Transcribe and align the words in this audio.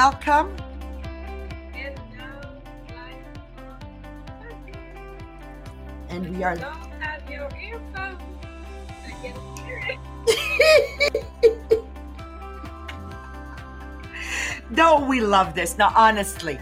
welcome. 0.00 0.48
And 6.08 6.34
we 6.34 6.42
are. 6.42 6.56
Don't 14.74 15.06
we 15.06 15.20
love 15.20 15.54
this? 15.54 15.76
Now, 15.76 15.92
honestly, 15.94 16.58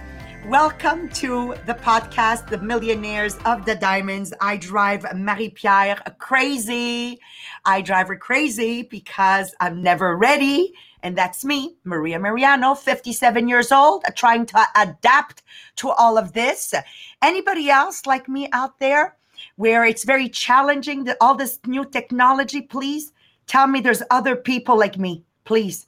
welcome 0.48 1.08
to 1.10 1.54
the 1.64 1.74
podcast, 1.74 2.48
The 2.48 2.58
Millionaires 2.58 3.36
of 3.44 3.64
the 3.64 3.76
Diamonds. 3.76 4.34
I 4.40 4.56
drive 4.56 5.06
Marie 5.14 5.50
Pierre 5.50 6.02
crazy. 6.18 7.20
I 7.64 7.82
drive 7.82 8.08
her 8.08 8.16
crazy 8.16 8.82
because 8.82 9.54
I'm 9.60 9.80
never 9.80 10.16
ready. 10.16 10.74
And 11.02 11.16
that's 11.16 11.44
me, 11.44 11.76
Maria 11.84 12.18
Mariano, 12.18 12.74
57 12.74 13.48
years 13.48 13.70
old, 13.70 14.04
uh, 14.06 14.10
trying 14.14 14.46
to 14.46 14.66
adapt 14.76 15.42
to 15.76 15.90
all 15.90 16.18
of 16.18 16.32
this. 16.32 16.74
Anybody 17.22 17.70
else 17.70 18.06
like 18.06 18.28
me 18.28 18.48
out 18.52 18.78
there 18.80 19.16
where 19.56 19.84
it's 19.84 20.04
very 20.04 20.28
challenging 20.28 21.08
all 21.20 21.34
this 21.34 21.60
new 21.66 21.84
technology? 21.84 22.62
Please 22.62 23.12
tell 23.46 23.66
me 23.66 23.80
there's 23.80 24.02
other 24.10 24.34
people 24.34 24.76
like 24.76 24.98
me. 24.98 25.24
Please 25.44 25.86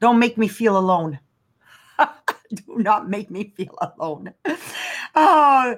don't 0.00 0.18
make 0.18 0.36
me 0.36 0.48
feel 0.48 0.76
alone. 0.76 1.18
Do 1.98 2.78
not 2.78 3.08
make 3.08 3.30
me 3.30 3.52
feel 3.56 3.76
alone. 3.80 4.34
Oh, 5.14 5.76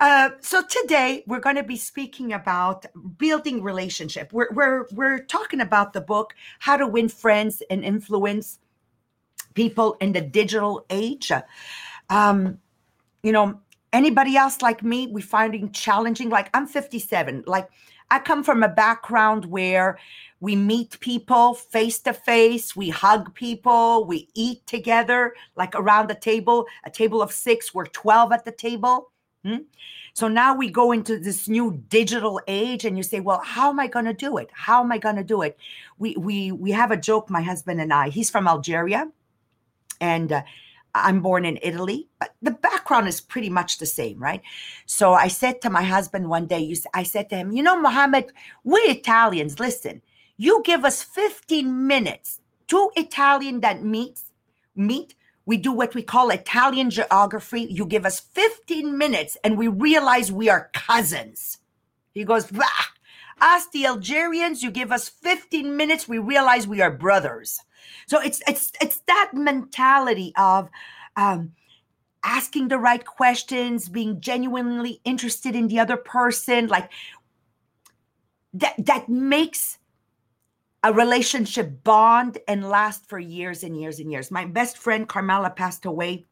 uh, 0.00 0.30
so 0.40 0.62
today 0.62 1.24
we're 1.26 1.40
going 1.40 1.56
to 1.56 1.62
be 1.62 1.76
speaking 1.76 2.32
about 2.32 2.86
building 3.16 3.62
relationship. 3.62 4.32
We're 4.32 4.52
we're 4.52 4.86
we're 4.92 5.20
talking 5.20 5.60
about 5.60 5.92
the 5.92 6.00
book 6.00 6.34
How 6.58 6.76
to 6.76 6.86
Win 6.86 7.08
Friends 7.08 7.62
and 7.70 7.84
Influence 7.84 8.58
People 9.54 9.96
in 10.00 10.12
the 10.12 10.20
Digital 10.20 10.84
Age. 10.90 11.32
Um, 12.10 12.58
you 13.22 13.32
know, 13.32 13.60
anybody 13.92 14.36
else 14.36 14.60
like 14.60 14.82
me, 14.82 15.06
we 15.06 15.22
finding 15.22 15.72
challenging. 15.72 16.28
Like 16.28 16.50
I'm 16.52 16.66
57. 16.66 17.44
Like 17.46 17.68
I 18.10 18.18
come 18.18 18.44
from 18.44 18.62
a 18.62 18.68
background 18.68 19.44
where 19.46 19.98
we 20.40 20.56
meet 20.56 21.00
people 21.00 21.54
face 21.54 21.98
to 22.00 22.12
face, 22.12 22.76
we 22.76 22.90
hug 22.90 23.34
people, 23.34 24.04
we 24.04 24.28
eat 24.34 24.66
together, 24.66 25.34
like 25.56 25.74
around 25.74 26.08
the 26.08 26.14
table, 26.14 26.66
a 26.84 26.90
table 26.90 27.22
of 27.22 27.32
six, 27.32 27.74
we're 27.74 27.86
12 27.86 28.32
at 28.32 28.44
the 28.44 28.52
table. 28.52 29.10
Hmm? 29.42 29.58
So 30.14 30.28
now 30.28 30.54
we 30.54 30.70
go 30.70 30.92
into 30.92 31.18
this 31.18 31.48
new 31.48 31.82
digital 31.88 32.40
age, 32.46 32.84
and 32.84 32.96
you 32.96 33.02
say, 33.02 33.18
"Well, 33.18 33.40
how 33.44 33.68
am 33.68 33.80
I 33.80 33.88
going 33.88 34.04
to 34.04 34.14
do 34.14 34.36
it? 34.36 34.48
How 34.52 34.80
am 34.80 34.92
I 34.92 34.98
going 34.98 35.16
to 35.16 35.24
do 35.24 35.42
it?" 35.42 35.58
We 35.98 36.14
we 36.16 36.52
we 36.52 36.70
have 36.70 36.92
a 36.92 36.96
joke, 36.96 37.28
my 37.30 37.42
husband 37.42 37.80
and 37.80 37.92
I. 37.92 38.10
He's 38.10 38.30
from 38.30 38.46
Algeria, 38.46 39.10
and 40.00 40.30
uh, 40.30 40.42
I'm 40.94 41.20
born 41.20 41.44
in 41.44 41.58
Italy, 41.62 42.08
but 42.18 42.34
the 42.40 42.52
background 42.52 43.08
is 43.08 43.20
pretty 43.20 43.50
much 43.50 43.78
the 43.78 43.86
same, 43.86 44.18
right? 44.18 44.42
So 44.86 45.12
I 45.12 45.28
said 45.28 45.60
to 45.62 45.70
my 45.70 45.82
husband 45.82 46.28
one 46.28 46.46
day, 46.46 46.74
I 46.94 47.02
said 47.02 47.28
to 47.30 47.36
him, 47.36 47.52
"You 47.52 47.62
know, 47.62 47.80
Mohammed, 47.80 48.32
we 48.62 48.78
Italians, 48.80 49.58
listen, 49.58 50.02
you 50.36 50.62
give 50.64 50.84
us 50.84 51.02
15 51.02 51.86
minutes, 51.86 52.40
two 52.68 52.90
Italian 52.96 53.60
that 53.60 53.82
meets 53.82 54.32
meet." 54.76 55.14
We 55.46 55.58
do 55.58 55.72
what 55.72 55.94
we 55.94 56.02
call 56.02 56.30
Italian 56.30 56.88
geography. 56.88 57.66
You 57.70 57.84
give 57.84 58.06
us 58.06 58.18
15 58.18 58.96
minutes 58.96 59.36
and 59.44 59.58
we 59.58 59.68
realize 59.68 60.32
we 60.32 60.48
are 60.48 60.70
cousins. 60.72 61.58
He 62.12 62.24
goes, 62.24 62.46
bah. 62.50 62.64
Us, 63.40 63.66
the 63.72 63.84
Algerians, 63.84 64.62
you 64.62 64.70
give 64.70 64.92
us 64.92 65.08
15 65.08 65.76
minutes, 65.76 66.08
we 66.08 66.18
realize 66.18 66.66
we 66.66 66.80
are 66.80 66.90
brothers. 66.90 67.60
So 68.06 68.20
it's 68.20 68.42
it's 68.48 68.72
it's 68.80 69.00
that 69.06 69.30
mentality 69.34 70.32
of 70.36 70.68
um, 71.16 71.52
asking 72.22 72.68
the 72.68 72.78
right 72.78 73.04
questions, 73.04 73.88
being 73.88 74.20
genuinely 74.20 75.00
interested 75.04 75.54
in 75.54 75.68
the 75.68 75.78
other 75.80 75.96
person, 75.96 76.68
like 76.68 76.90
that 78.54 78.74
that 78.78 79.08
makes 79.08 79.78
a 80.82 80.92
relationship 80.92 81.82
bond 81.82 82.38
and 82.46 82.68
last 82.68 83.08
for 83.08 83.18
years 83.18 83.62
and 83.62 83.80
years 83.80 83.98
and 83.98 84.12
years. 84.12 84.30
My 84.30 84.44
best 84.44 84.76
friend 84.76 85.08
Carmela 85.08 85.50
passed 85.50 85.86
away 85.86 86.26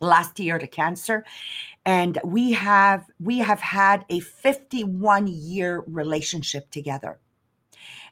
last 0.00 0.38
year 0.38 0.58
to 0.58 0.66
cancer 0.66 1.24
and 1.84 2.18
we 2.24 2.52
have 2.52 3.04
we 3.20 3.38
have 3.38 3.60
had 3.60 4.04
a 4.08 4.20
51 4.20 5.26
year 5.26 5.84
relationship 5.86 6.70
together 6.70 7.18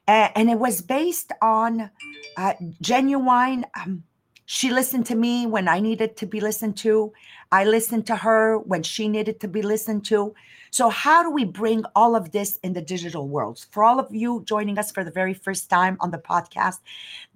and 0.09 0.51
it 0.51 0.59
was 0.59 0.81
based 0.81 1.33
on 1.41 1.91
uh, 2.37 2.55
genuine 2.81 3.65
um, 3.81 4.03
she 4.47 4.71
listened 4.71 5.07
to 5.07 5.15
me 5.15 5.47
when 5.47 5.69
i 5.69 5.81
needed 5.81 6.17
to 6.17 6.27
be 6.27 6.41
listened 6.41 6.77
to. 6.77 7.13
I 7.53 7.65
listened 7.65 8.07
to 8.07 8.17
her 8.17 8.59
when 8.59 8.83
she 8.83 9.09
needed 9.09 9.39
to 9.41 9.49
be 9.49 9.61
listened 9.61 10.07
to. 10.07 10.35
So, 10.71 10.89
how 10.89 11.23
do 11.23 11.31
we 11.31 11.45
bring 11.45 11.85
all 11.95 12.17
of 12.17 12.33
this 12.33 12.57
in 12.63 12.73
the 12.73 12.81
digital 12.81 13.29
world? 13.29 13.67
For 13.71 13.85
all 13.85 14.01
of 14.01 14.09
you 14.11 14.43
joining 14.47 14.79
us 14.79 14.91
for 14.91 15.05
the 15.05 15.11
very 15.11 15.35
first 15.35 15.69
time 15.69 15.99
on 16.01 16.11
the 16.11 16.19
podcast, 16.19 16.79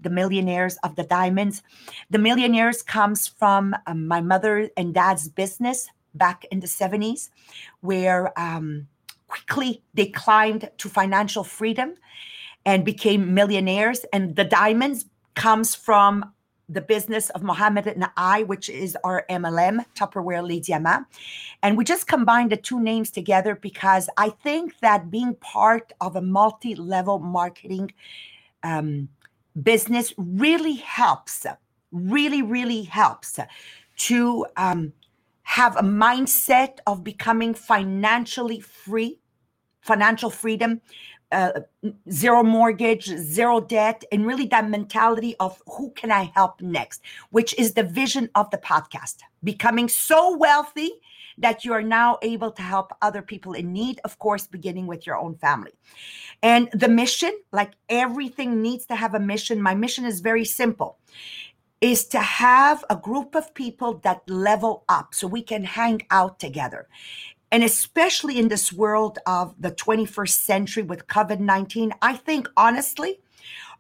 The 0.01 0.09
Millionaires 0.09 0.79
of 0.83 0.97
the 0.97 1.05
Diamonds, 1.05 1.63
The 2.09 2.19
Millionaires 2.19 2.83
comes 2.83 3.29
from 3.29 3.77
um, 3.87 4.09
my 4.09 4.23
mother 4.23 4.71
and 4.79 4.95
dad's 4.95 5.29
business 5.29 5.87
back 6.15 6.47
in 6.51 6.61
the 6.61 6.67
70s, 6.67 7.29
where 7.83 8.33
um, 8.41 8.89
quickly 9.29 9.83
they 9.93 10.07
climbed 10.07 10.71
to 10.79 10.89
financial 10.89 11.45
freedom 11.45 11.95
and 12.67 12.85
became 12.85 13.33
millionaires. 13.33 14.05
And 14.13 14.37
the 14.37 14.45
diamonds 14.45 15.07
comes 15.35 15.75
from 15.75 16.33
the 16.69 16.81
business 16.81 17.31
of 17.31 17.45
Mohammed 17.45 17.87
and 17.87 18.11
I, 18.17 18.43
which 18.43 18.69
is 18.69 18.97
our 19.05 19.25
MLM, 19.31 19.85
Tupperware 19.95 20.47
Les 20.47 20.61
Diamants. 20.61 21.07
And 21.63 21.79
we 21.79 21.85
just 21.85 22.09
combined 22.09 22.51
the 22.51 22.57
two 22.57 22.81
names 22.81 23.11
together 23.11 23.55
because 23.55 24.11
I 24.17 24.31
think 24.31 24.81
that 24.81 25.11
being 25.11 25.37
part 25.37 25.93
of 26.01 26.17
a 26.17 26.21
multi 26.21 26.75
level 26.75 27.21
marketing 27.21 27.93
um, 28.65 29.09
business 29.63 30.13
really 30.17 30.75
helps, 30.75 31.47
really, 31.93 32.43
really 32.43 32.83
helps 32.83 33.39
to 33.99 34.47
um, 34.57 34.93
have 35.43 35.77
a 35.77 35.83
mindset 35.83 36.79
of 36.89 37.05
becoming 37.05 37.55
financially 37.55 38.59
free, 38.59 39.21
financial 39.83 40.31
freedom, 40.31 40.81
uh, 41.37 41.61
zero 42.11 42.43
mortgage, 42.43 43.05
zero 43.05 43.61
debt, 43.61 44.03
and 44.11 44.27
really 44.27 44.47
that 44.47 44.71
mentality 44.71 45.37
of 45.39 45.63
who 45.67 45.91
can 45.91 46.11
I 46.11 46.33
help 46.35 46.63
next, 46.63 47.03
which 47.31 47.55
is 47.59 47.75
the 47.75 47.83
vision 47.83 48.31
of 48.35 48.51
the 48.51 48.57
podcast. 48.59 49.17
Becoming 49.45 49.89
so 49.89 50.35
wealthy 50.37 50.91
that 51.37 51.63
you 51.63 51.75
are 51.75 51.83
now 51.83 52.19
able 52.23 52.51
to 52.53 52.63
help 52.63 52.93
other 53.03 53.21
people 53.21 53.53
in 53.53 53.71
need, 53.71 54.01
of 54.05 54.19
course, 54.19 54.47
beginning 54.47 54.87
with 54.87 55.07
your 55.07 55.19
own 55.19 55.35
family. 55.37 55.73
And 56.43 56.71
the 56.73 56.89
mission, 56.89 57.33
like 57.53 57.73
everything 57.91 58.63
needs 58.63 58.87
to 58.87 58.97
have 58.97 59.15
a 59.15 59.21
mission. 59.21 59.61
My 59.61 59.75
mission 59.75 60.07
is 60.07 60.21
very 60.21 60.47
simple 60.47 60.99
is 61.81 62.07
to 62.07 62.19
have 62.19 62.83
a 62.89 62.97
group 62.97 63.35
of 63.35 63.53
people 63.53 63.99
that 63.99 64.29
level 64.29 64.85
up 64.89 65.15
so 65.15 65.27
we 65.27 65.43
can 65.43 65.63
hang 65.63 66.01
out 66.11 66.39
together. 66.39 66.89
And 67.53 67.63
especially 67.63 68.39
in 68.39 68.49
this 68.49 68.73
world 68.73 69.19
of 69.27 69.55
the 69.59 69.71
21st 69.71 70.31
century 70.31 70.83
with 70.83 71.07
COVID 71.07 71.41
19, 71.41 71.93
I 72.03 72.15
think 72.15 72.49
honestly, 72.57 73.21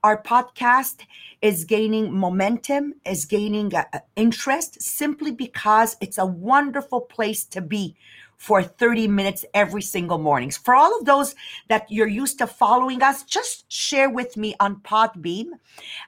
our 0.02 0.22
podcast 0.22 1.02
is 1.42 1.64
gaining 1.64 2.12
momentum, 2.12 2.94
is 3.04 3.24
gaining 3.24 3.74
uh, 3.74 3.84
interest 4.14 4.80
simply 4.80 5.32
because 5.32 5.96
it's 6.00 6.18
a 6.18 6.26
wonderful 6.26 7.00
place 7.00 7.44
to 7.44 7.60
be 7.60 7.96
for 8.36 8.62
30 8.62 9.08
minutes 9.08 9.44
every 9.54 9.82
single 9.82 10.18
morning. 10.18 10.50
For 10.50 10.74
all 10.74 10.98
of 10.98 11.04
those 11.04 11.34
that 11.68 11.90
you're 11.90 12.06
used 12.06 12.38
to 12.38 12.46
following 12.46 13.02
us, 13.02 13.22
just 13.24 13.70
share 13.70 14.10
with 14.10 14.36
me 14.36 14.54
on 14.60 14.76
Podbean. 14.76 15.50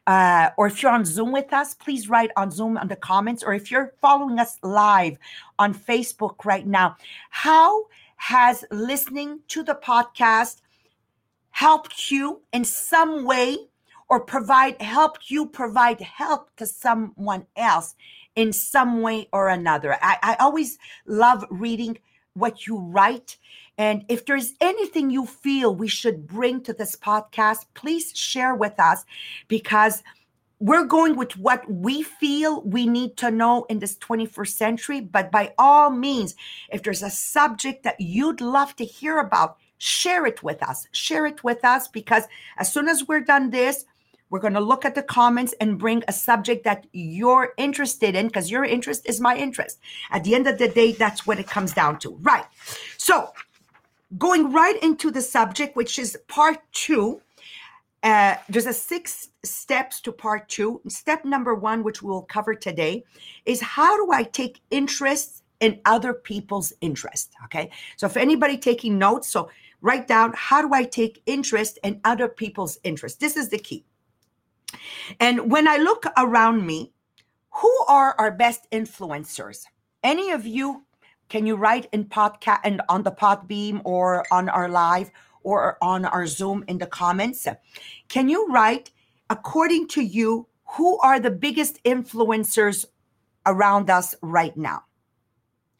Uh, 0.06 0.50
or 0.56 0.66
if 0.66 0.82
you're 0.82 0.92
on 0.92 1.04
Zoom 1.04 1.32
with 1.32 1.52
us, 1.52 1.74
please 1.74 2.08
write 2.08 2.30
on 2.36 2.50
Zoom 2.50 2.76
on 2.76 2.88
the 2.88 2.96
comments. 2.96 3.42
Or 3.42 3.54
if 3.54 3.70
you're 3.70 3.94
following 4.00 4.38
us 4.38 4.58
live 4.62 5.18
on 5.58 5.74
Facebook 5.74 6.44
right 6.44 6.66
now, 6.66 6.96
how 7.30 7.86
has 8.16 8.64
listening 8.70 9.40
to 9.48 9.62
the 9.62 9.74
podcast 9.74 10.60
helped 11.50 12.10
you 12.10 12.42
in 12.52 12.64
some 12.64 13.24
way 13.24 13.56
or 14.08 14.20
provide 14.20 14.80
helped 14.80 15.30
you 15.30 15.46
provide 15.46 16.00
help 16.00 16.54
to 16.56 16.66
someone 16.66 17.46
else 17.56 17.94
in 18.34 18.52
some 18.52 19.02
way 19.02 19.28
or 19.32 19.48
another. 19.48 19.96
I, 20.00 20.16
I 20.22 20.36
always 20.40 20.78
love 21.06 21.44
reading 21.50 21.98
what 22.38 22.66
you 22.66 22.78
write. 22.78 23.36
And 23.76 24.04
if 24.08 24.26
there's 24.26 24.54
anything 24.60 25.10
you 25.10 25.26
feel 25.26 25.74
we 25.74 25.88
should 25.88 26.26
bring 26.26 26.62
to 26.62 26.72
this 26.72 26.96
podcast, 26.96 27.66
please 27.74 28.16
share 28.16 28.54
with 28.54 28.78
us 28.78 29.04
because 29.46 30.02
we're 30.60 30.84
going 30.84 31.16
with 31.16 31.36
what 31.36 31.70
we 31.70 32.02
feel 32.02 32.62
we 32.62 32.86
need 32.86 33.16
to 33.18 33.30
know 33.30 33.64
in 33.68 33.78
this 33.78 33.96
21st 33.98 34.52
century. 34.52 35.00
But 35.00 35.30
by 35.30 35.54
all 35.58 35.90
means, 35.90 36.34
if 36.72 36.82
there's 36.82 37.02
a 37.02 37.10
subject 37.10 37.84
that 37.84 38.00
you'd 38.00 38.40
love 38.40 38.74
to 38.76 38.84
hear 38.84 39.18
about, 39.18 39.58
share 39.78 40.26
it 40.26 40.42
with 40.42 40.62
us. 40.62 40.88
Share 40.90 41.26
it 41.26 41.44
with 41.44 41.64
us 41.64 41.86
because 41.86 42.24
as 42.56 42.72
soon 42.72 42.88
as 42.88 43.06
we're 43.06 43.20
done 43.20 43.50
this, 43.50 43.84
We're 44.30 44.40
going 44.40 44.54
to 44.54 44.60
look 44.60 44.84
at 44.84 44.94
the 44.94 45.02
comments 45.02 45.54
and 45.60 45.78
bring 45.78 46.02
a 46.06 46.12
subject 46.12 46.64
that 46.64 46.86
you're 46.92 47.54
interested 47.56 48.14
in 48.14 48.26
because 48.26 48.50
your 48.50 48.64
interest 48.64 49.08
is 49.08 49.20
my 49.20 49.36
interest. 49.36 49.78
At 50.10 50.24
the 50.24 50.34
end 50.34 50.46
of 50.46 50.58
the 50.58 50.68
day, 50.68 50.92
that's 50.92 51.26
what 51.26 51.38
it 51.38 51.46
comes 51.46 51.72
down 51.72 51.98
to. 52.00 52.16
Right. 52.20 52.44
So, 52.96 53.32
going 54.16 54.52
right 54.52 54.80
into 54.82 55.10
the 55.10 55.22
subject, 55.22 55.76
which 55.76 55.98
is 55.98 56.16
part 56.28 56.58
two. 56.72 57.20
Uh, 58.04 58.36
there's 58.48 58.66
a 58.66 58.72
six 58.72 59.30
steps 59.42 60.00
to 60.00 60.12
part 60.12 60.48
two. 60.48 60.80
Step 60.88 61.24
number 61.24 61.54
one, 61.54 61.82
which 61.82 62.00
we'll 62.00 62.22
cover 62.22 62.54
today, 62.54 63.02
is 63.44 63.60
how 63.60 63.96
do 63.96 64.12
I 64.12 64.22
take 64.22 64.60
interest 64.70 65.42
in 65.58 65.80
other 65.84 66.14
people's 66.14 66.72
interest? 66.80 67.32
Okay. 67.46 67.70
So, 67.96 68.06
if 68.06 68.16
anybody 68.16 68.56
taking 68.56 68.98
notes, 68.98 69.28
so 69.28 69.50
write 69.80 70.06
down 70.06 70.32
how 70.36 70.62
do 70.62 70.72
I 70.74 70.84
take 70.84 71.22
interest 71.26 71.78
in 71.82 72.00
other 72.04 72.28
people's 72.28 72.78
interest? 72.84 73.20
This 73.20 73.36
is 73.36 73.48
the 73.48 73.58
key. 73.58 73.84
And 75.20 75.50
when 75.50 75.68
I 75.68 75.76
look 75.76 76.04
around 76.16 76.66
me, 76.66 76.92
who 77.50 77.84
are 77.88 78.14
our 78.18 78.30
best 78.30 78.70
influencers? 78.70 79.64
Any 80.02 80.30
of 80.30 80.46
you, 80.46 80.84
can 81.28 81.46
you 81.46 81.56
write 81.56 81.88
in 81.92 82.04
podcast 82.04 82.60
and 82.64 82.82
on 82.88 83.02
the 83.02 83.10
Podbean 83.10 83.82
or 83.84 84.24
on 84.30 84.48
our 84.48 84.68
live 84.68 85.10
or 85.42 85.76
on 85.82 86.04
our 86.04 86.26
Zoom 86.26 86.64
in 86.68 86.78
the 86.78 86.86
comments? 86.86 87.46
Can 88.08 88.28
you 88.28 88.48
write, 88.48 88.90
according 89.28 89.88
to 89.88 90.02
you, 90.02 90.46
who 90.76 90.98
are 91.00 91.18
the 91.18 91.30
biggest 91.30 91.82
influencers 91.84 92.84
around 93.46 93.90
us 93.90 94.14
right 94.22 94.56
now? 94.56 94.84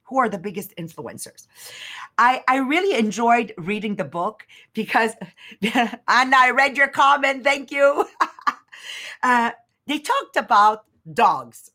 Who 0.04 0.18
are 0.18 0.28
the 0.28 0.38
biggest 0.38 0.74
influencers? 0.76 1.46
I, 2.16 2.42
I 2.48 2.56
really 2.56 2.98
enjoyed 2.98 3.52
reading 3.58 3.96
the 3.96 4.04
book 4.04 4.46
because 4.72 5.12
Anna, 5.62 5.96
I 6.36 6.50
read 6.56 6.76
your 6.76 6.88
comment. 6.88 7.44
Thank 7.44 7.70
you. 7.70 8.06
uh, 9.22 9.52
they 9.86 9.98
talked 9.98 10.36
about 10.36 10.84
dogs. 11.12 11.70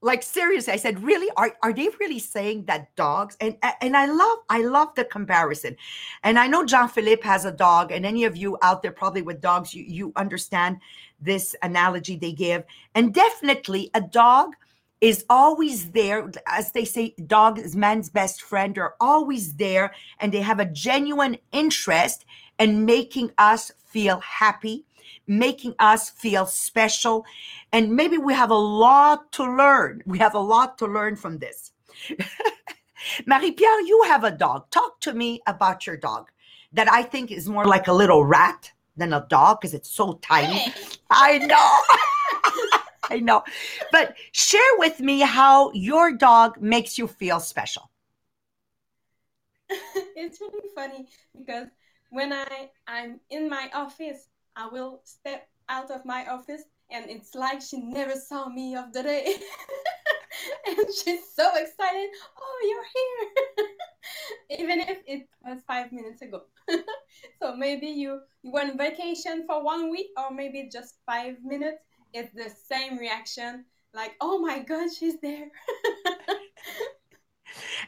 Like 0.00 0.22
seriously, 0.22 0.72
I 0.72 0.76
said, 0.76 1.02
really, 1.02 1.28
are, 1.36 1.56
are 1.60 1.72
they 1.72 1.88
really 1.98 2.20
saying 2.20 2.66
that 2.66 2.94
dogs? 2.94 3.36
And 3.40 3.56
and 3.80 3.96
I 3.96 4.06
love 4.06 4.38
I 4.48 4.62
love 4.62 4.94
the 4.94 5.04
comparison. 5.04 5.76
And 6.22 6.38
I 6.38 6.46
know 6.46 6.64
Jean 6.64 6.88
Philippe 6.88 7.24
has 7.24 7.44
a 7.44 7.50
dog, 7.50 7.90
and 7.90 8.06
any 8.06 8.24
of 8.24 8.36
you 8.36 8.58
out 8.62 8.82
there 8.82 8.92
probably 8.92 9.22
with 9.22 9.40
dogs, 9.40 9.74
you, 9.74 9.82
you 9.82 10.12
understand 10.14 10.76
this 11.20 11.56
analogy 11.62 12.16
they 12.16 12.32
give. 12.32 12.62
And 12.94 13.12
definitely 13.12 13.90
a 13.92 14.00
dog 14.00 14.54
is 15.00 15.24
always 15.28 15.90
there. 15.90 16.30
As 16.46 16.70
they 16.70 16.84
say, 16.84 17.16
dog 17.26 17.58
is 17.58 17.74
man's 17.74 18.08
best 18.08 18.42
friend, 18.42 18.78
are 18.78 18.94
always 19.00 19.54
there, 19.54 19.92
and 20.20 20.32
they 20.32 20.42
have 20.42 20.60
a 20.60 20.64
genuine 20.64 21.38
interest 21.50 22.24
in 22.60 22.84
making 22.84 23.32
us 23.36 23.72
feel 23.84 24.20
happy 24.20 24.84
making 25.26 25.74
us 25.78 26.10
feel 26.10 26.46
special. 26.46 27.24
And 27.72 27.94
maybe 27.94 28.18
we 28.18 28.34
have 28.34 28.50
a 28.50 28.54
lot 28.54 29.32
to 29.32 29.44
learn. 29.44 30.02
We 30.06 30.18
have 30.18 30.34
a 30.34 30.40
lot 30.40 30.78
to 30.78 30.86
learn 30.86 31.16
from 31.16 31.38
this. 31.38 31.72
Marie 33.26 33.52
Pierre, 33.52 33.80
you 33.82 34.04
have 34.06 34.24
a 34.24 34.30
dog. 34.30 34.70
Talk 34.70 35.00
to 35.00 35.12
me 35.12 35.40
about 35.46 35.86
your 35.86 35.96
dog 35.96 36.30
that 36.72 36.90
I 36.90 37.02
think 37.02 37.30
is 37.30 37.48
more 37.48 37.64
like 37.64 37.88
a 37.88 37.92
little 37.92 38.24
rat 38.24 38.72
than 38.96 39.12
a 39.12 39.26
dog 39.28 39.60
because 39.60 39.74
it's 39.74 39.90
so 39.90 40.14
tiny. 40.22 40.58
Hey. 40.58 40.72
I 41.10 41.38
know. 41.38 42.80
I 43.10 43.20
know. 43.20 43.44
But 43.92 44.16
share 44.32 44.60
with 44.76 45.00
me 45.00 45.20
how 45.20 45.72
your 45.72 46.12
dog 46.12 46.60
makes 46.60 46.98
you 46.98 47.06
feel 47.06 47.40
special. 47.40 47.90
it's 50.16 50.40
really 50.40 50.68
funny 50.74 51.08
because 51.36 51.68
when 52.10 52.32
I 52.32 52.70
I'm 52.86 53.20
in 53.30 53.48
my 53.48 53.70
office 53.74 54.28
I 54.58 54.66
will 54.66 55.00
step 55.04 55.48
out 55.68 55.90
of 55.92 56.04
my 56.04 56.26
office 56.26 56.64
and 56.90 57.08
it's 57.08 57.34
like 57.36 57.62
she 57.62 57.80
never 57.80 58.14
saw 58.16 58.48
me 58.48 58.74
of 58.74 58.92
the 58.92 59.04
day. 59.04 59.36
and 60.66 60.76
she's 60.92 61.20
so 61.34 61.48
excited. 61.54 62.08
Oh, 62.36 62.58
you're 62.68 62.88
here. 62.96 63.68
Even 64.60 64.80
if 64.80 64.98
it 65.06 65.28
was 65.44 65.60
five 65.66 65.92
minutes 65.92 66.22
ago. 66.22 66.42
so 67.40 67.54
maybe 67.56 67.86
you, 67.86 68.20
you 68.42 68.50
went 68.50 68.72
on 68.72 68.78
vacation 68.78 69.44
for 69.46 69.62
one 69.62 69.90
week 69.90 70.08
or 70.16 70.34
maybe 70.34 70.68
just 70.72 70.96
five 71.06 71.36
minutes. 71.44 71.78
It's 72.12 72.34
the 72.34 72.50
same 72.50 72.98
reaction. 72.98 73.64
Like, 73.94 74.14
oh 74.20 74.40
my 74.40 74.58
God, 74.58 74.88
she's 74.92 75.20
there. 75.20 75.48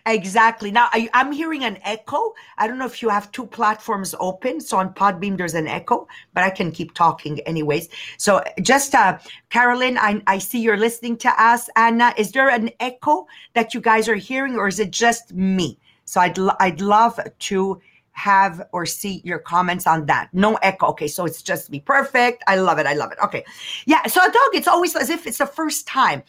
Exactly. 0.06 0.70
Now 0.70 0.88
I, 0.92 1.08
am 1.12 1.32
hearing 1.32 1.64
an 1.64 1.78
echo. 1.84 2.34
I 2.58 2.66
don't 2.66 2.78
know 2.78 2.86
if 2.86 3.02
you 3.02 3.08
have 3.08 3.30
two 3.32 3.46
platforms 3.46 4.14
open. 4.18 4.60
So 4.60 4.78
on 4.78 4.94
Podbean, 4.94 5.36
there's 5.36 5.54
an 5.54 5.66
echo, 5.66 6.08
but 6.34 6.44
I 6.44 6.50
can 6.50 6.72
keep 6.72 6.94
talking 6.94 7.40
anyways. 7.40 7.88
So 8.16 8.42
just, 8.62 8.94
uh, 8.94 9.18
Carolyn, 9.50 9.98
I, 9.98 10.22
I 10.26 10.38
see 10.38 10.60
you're 10.60 10.76
listening 10.76 11.16
to 11.18 11.42
us. 11.42 11.68
Anna, 11.76 12.14
is 12.16 12.32
there 12.32 12.48
an 12.48 12.70
echo 12.80 13.26
that 13.54 13.74
you 13.74 13.80
guys 13.80 14.08
are 14.08 14.14
hearing 14.14 14.56
or 14.56 14.68
is 14.68 14.78
it 14.78 14.90
just 14.90 15.32
me? 15.34 15.78
So 16.04 16.20
I'd, 16.20 16.38
I'd 16.58 16.80
love 16.80 17.20
to 17.38 17.80
have 18.12 18.62
or 18.72 18.84
see 18.84 19.22
your 19.24 19.38
comments 19.38 19.86
on 19.86 20.06
that. 20.06 20.28
No 20.32 20.56
echo. 20.56 20.88
Okay, 20.88 21.08
so 21.08 21.24
it's 21.24 21.42
just 21.42 21.70
me. 21.70 21.80
Perfect. 21.80 22.42
I 22.46 22.56
love 22.56 22.78
it. 22.78 22.86
I 22.86 22.92
love 22.92 23.12
it. 23.12 23.18
Okay. 23.24 23.44
Yeah. 23.86 24.06
So 24.06 24.20
dog, 24.20 24.50
it's 24.52 24.68
always 24.68 24.94
as 24.96 25.10
if 25.10 25.26
it's 25.26 25.38
the 25.38 25.46
first 25.46 25.86
time. 25.86 26.22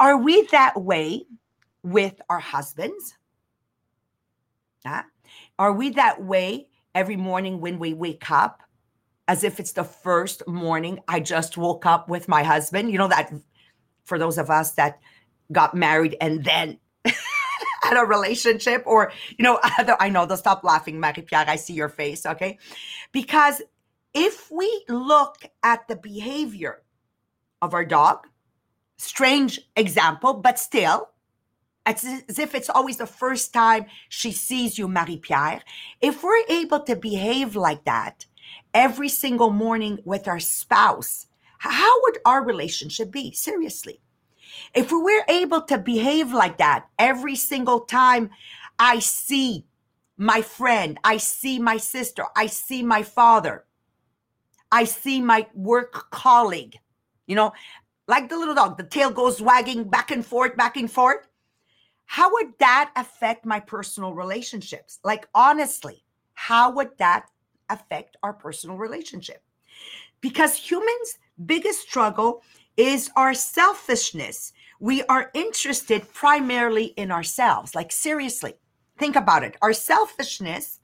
Are 0.00 0.16
we 0.16 0.42
that 0.46 0.80
way 0.80 1.26
with 1.82 2.20
our 2.28 2.38
husbands? 2.38 3.16
Uh, 4.84 5.02
are 5.58 5.72
we 5.72 5.90
that 5.90 6.22
way 6.22 6.68
every 6.94 7.16
morning 7.16 7.60
when 7.60 7.78
we 7.78 7.94
wake 7.94 8.30
up 8.30 8.62
as 9.28 9.44
if 9.44 9.60
it's 9.60 9.72
the 9.72 9.84
first 9.84 10.46
morning 10.48 10.98
I 11.06 11.20
just 11.20 11.56
woke 11.56 11.86
up 11.86 12.08
with 12.08 12.28
my 12.28 12.42
husband? 12.42 12.90
You 12.90 12.98
know, 12.98 13.08
that 13.08 13.32
for 14.04 14.18
those 14.18 14.38
of 14.38 14.50
us 14.50 14.72
that 14.72 14.98
got 15.52 15.74
married 15.74 16.16
and 16.20 16.44
then 16.44 16.78
had 17.04 17.96
a 17.96 18.06
relationship, 18.06 18.82
or, 18.86 19.12
you 19.38 19.42
know, 19.42 19.58
I 19.62 20.08
know 20.08 20.26
they'll 20.26 20.36
stop 20.36 20.64
laughing, 20.64 20.98
Marie 20.98 21.22
Pierre. 21.22 21.44
I 21.46 21.56
see 21.56 21.74
your 21.74 21.88
face, 21.88 22.26
okay? 22.26 22.58
Because 23.12 23.62
if 24.14 24.50
we 24.50 24.84
look 24.88 25.36
at 25.62 25.86
the 25.88 25.96
behavior 25.96 26.82
of 27.62 27.74
our 27.74 27.84
dog, 27.84 28.26
strange 28.98 29.60
example, 29.76 30.34
but 30.34 30.58
still, 30.58 31.08
it's 31.86 32.04
as 32.04 32.38
if 32.38 32.54
it's 32.54 32.70
always 32.70 32.98
the 32.98 33.06
first 33.06 33.52
time 33.52 33.86
she 34.08 34.32
sees 34.32 34.78
you, 34.78 34.86
Marie 34.86 35.16
Pierre. 35.16 35.62
If 36.00 36.22
we're 36.22 36.44
able 36.48 36.80
to 36.80 36.96
behave 36.96 37.56
like 37.56 37.84
that 37.84 38.26
every 38.74 39.08
single 39.08 39.50
morning 39.50 39.98
with 40.04 40.28
our 40.28 40.40
spouse, 40.40 41.26
how 41.58 42.02
would 42.02 42.18
our 42.24 42.44
relationship 42.44 43.10
be? 43.10 43.32
Seriously. 43.32 44.00
If 44.74 44.92
we 44.92 44.98
were 44.98 45.24
able 45.28 45.62
to 45.62 45.78
behave 45.78 46.32
like 46.32 46.58
that 46.58 46.86
every 46.98 47.36
single 47.36 47.80
time 47.80 48.30
I 48.78 48.98
see 48.98 49.64
my 50.16 50.42
friend, 50.42 50.98
I 51.02 51.16
see 51.16 51.58
my 51.58 51.78
sister, 51.78 52.24
I 52.36 52.46
see 52.46 52.82
my 52.82 53.02
father, 53.02 53.64
I 54.70 54.84
see 54.84 55.20
my 55.20 55.46
work 55.54 56.10
colleague, 56.10 56.78
you 57.26 57.36
know, 57.36 57.52
like 58.06 58.28
the 58.28 58.36
little 58.36 58.54
dog, 58.54 58.76
the 58.76 58.84
tail 58.84 59.10
goes 59.10 59.40
wagging 59.40 59.84
back 59.84 60.10
and 60.10 60.26
forth, 60.26 60.56
back 60.56 60.76
and 60.76 60.90
forth 60.90 61.26
how 62.10 62.32
would 62.32 62.52
that 62.58 62.90
affect 62.96 63.46
my 63.46 63.60
personal 63.60 64.14
relationships? 64.14 64.98
Like, 65.04 65.28
honestly, 65.32 66.02
how 66.34 66.72
would 66.72 66.90
that 66.98 67.30
affect 67.68 68.16
our 68.24 68.32
personal 68.32 68.76
relationship? 68.76 69.44
Because 70.20 70.56
humans' 70.56 71.18
biggest 71.46 71.82
struggle 71.82 72.42
is 72.76 73.12
our 73.14 73.32
selfishness. 73.32 74.52
We 74.80 75.04
are 75.04 75.30
interested 75.34 76.12
primarily 76.12 76.86
in 76.96 77.12
ourselves. 77.12 77.76
Like, 77.76 77.92
seriously, 77.92 78.54
think 78.98 79.14
about 79.14 79.44
it. 79.44 79.56
Our 79.62 79.72
selfishness, 79.72 80.80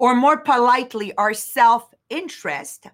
or 0.00 0.16
more 0.16 0.38
politely, 0.38 1.14
our 1.14 1.32
self 1.32 1.94
interest, 2.10 2.88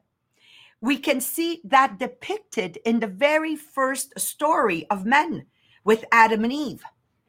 we 0.83 0.99
can 0.99 1.23
see 1.23 1.63
that 1.65 1.99
depicted 1.99 2.77
in 2.85 3.01
the 3.01 3.07
very 3.07 3.57
first 3.57 4.21
story 4.21 4.87
of 4.91 5.07
men 5.07 5.47
with 5.85 6.05
Adam 6.13 6.45
and 6.45 6.53
Eve. 6.53 6.83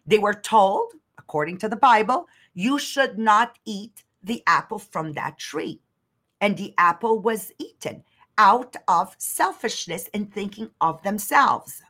They 0.06 0.20
were 0.20 0.34
told, 0.34 0.94
according 1.18 1.58
to 1.60 1.70
the 1.70 1.76
Bible, 1.76 2.28
you 2.54 2.78
should 2.78 3.18
not 3.18 3.58
eat 3.66 4.04
the 4.22 4.44
apple 4.48 4.80
from 4.80 5.14
that 5.14 5.38
tree. 5.38 5.82
And 6.42 6.58
the 6.58 6.74
apple 6.78 7.20
was 7.20 7.52
eaten 7.58 8.04
out 8.38 8.76
of 8.88 9.16
selfishness 9.18 10.10
and 10.14 10.34
thinking 10.34 10.70
of 10.82 11.02
themselves. 11.04 11.82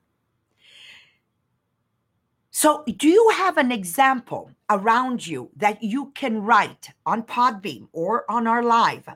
So, 2.51 2.84
do 2.86 3.08
you 3.08 3.32
have 3.36 3.58
an 3.58 3.72
example 3.72 4.51
around 4.70 5.25
you 5.25 5.50
that 5.55 5.82
you 5.82 6.12
can 6.13 6.43
write 6.43 6.91
on 7.03 7.24
Podbean 7.24 7.88
or 7.91 8.29
on 8.29 8.46
our 8.46 8.62
live 8.62 9.10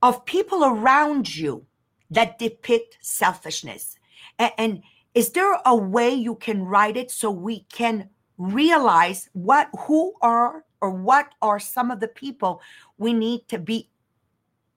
of 0.00 0.24
people 0.24 0.64
around 0.64 1.34
you 1.34 1.66
that 2.10 2.38
depict 2.38 2.98
selfishness? 3.00 3.96
And, 4.38 4.52
and 4.56 4.82
is 5.14 5.30
there 5.30 5.58
a 5.64 5.74
way 5.74 6.12
you 6.12 6.34
can 6.34 6.64
write 6.64 6.96
it 6.96 7.10
so 7.10 7.30
we 7.30 7.60
can 7.72 8.08
realize 8.38 9.30
what 9.32 9.68
who 9.86 10.12
are 10.20 10.64
or 10.80 10.90
what 10.90 11.34
are 11.40 11.60
some 11.60 11.90
of 11.90 12.00
the 12.00 12.08
people 12.08 12.60
we 12.98 13.12
need 13.12 13.46
to 13.48 13.58
be 13.58 13.88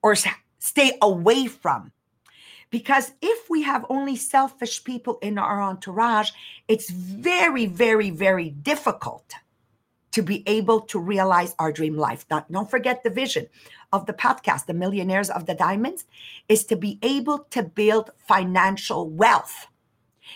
or 0.02 0.14
stay 0.58 0.96
away 1.02 1.46
from 1.46 1.92
Because 2.70 3.12
if 3.22 3.48
we 3.50 3.62
have 3.62 3.86
only 3.88 4.16
selfish 4.16 4.84
people 4.84 5.18
in 5.22 5.38
our 5.38 5.62
entourage, 5.62 6.30
it's 6.68 6.90
very, 6.90 7.66
very, 7.66 8.10
very 8.10 8.50
difficult 8.50 9.34
to 10.12 10.22
be 10.22 10.42
able 10.46 10.80
to 10.82 10.98
realize 10.98 11.54
our 11.58 11.72
dream 11.72 11.96
life. 11.96 12.26
Now, 12.30 12.44
don't 12.50 12.70
forget 12.70 13.02
the 13.02 13.10
vision 13.10 13.46
of 13.92 14.06
the 14.06 14.12
podcast, 14.12 14.66
The 14.66 14.74
Millionaires 14.74 15.30
of 15.30 15.46
the 15.46 15.54
Diamonds, 15.54 16.04
is 16.48 16.64
to 16.66 16.76
be 16.76 16.98
able 17.02 17.40
to 17.50 17.62
build 17.62 18.10
financial 18.26 19.08
wealth. 19.08 19.68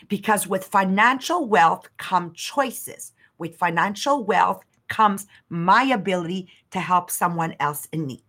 Because 0.08 0.46
with 0.46 0.64
financial 0.64 1.46
wealth 1.46 1.88
come 1.96 2.32
choices. 2.34 3.12
With 3.38 3.56
financial 3.56 4.24
wealth 4.24 4.62
comes 4.88 5.26
my 5.48 5.84
ability 5.84 6.48
to 6.70 6.80
help 6.80 7.10
someone 7.10 7.54
else 7.60 7.88
in 7.92 8.06
need. 8.06 8.22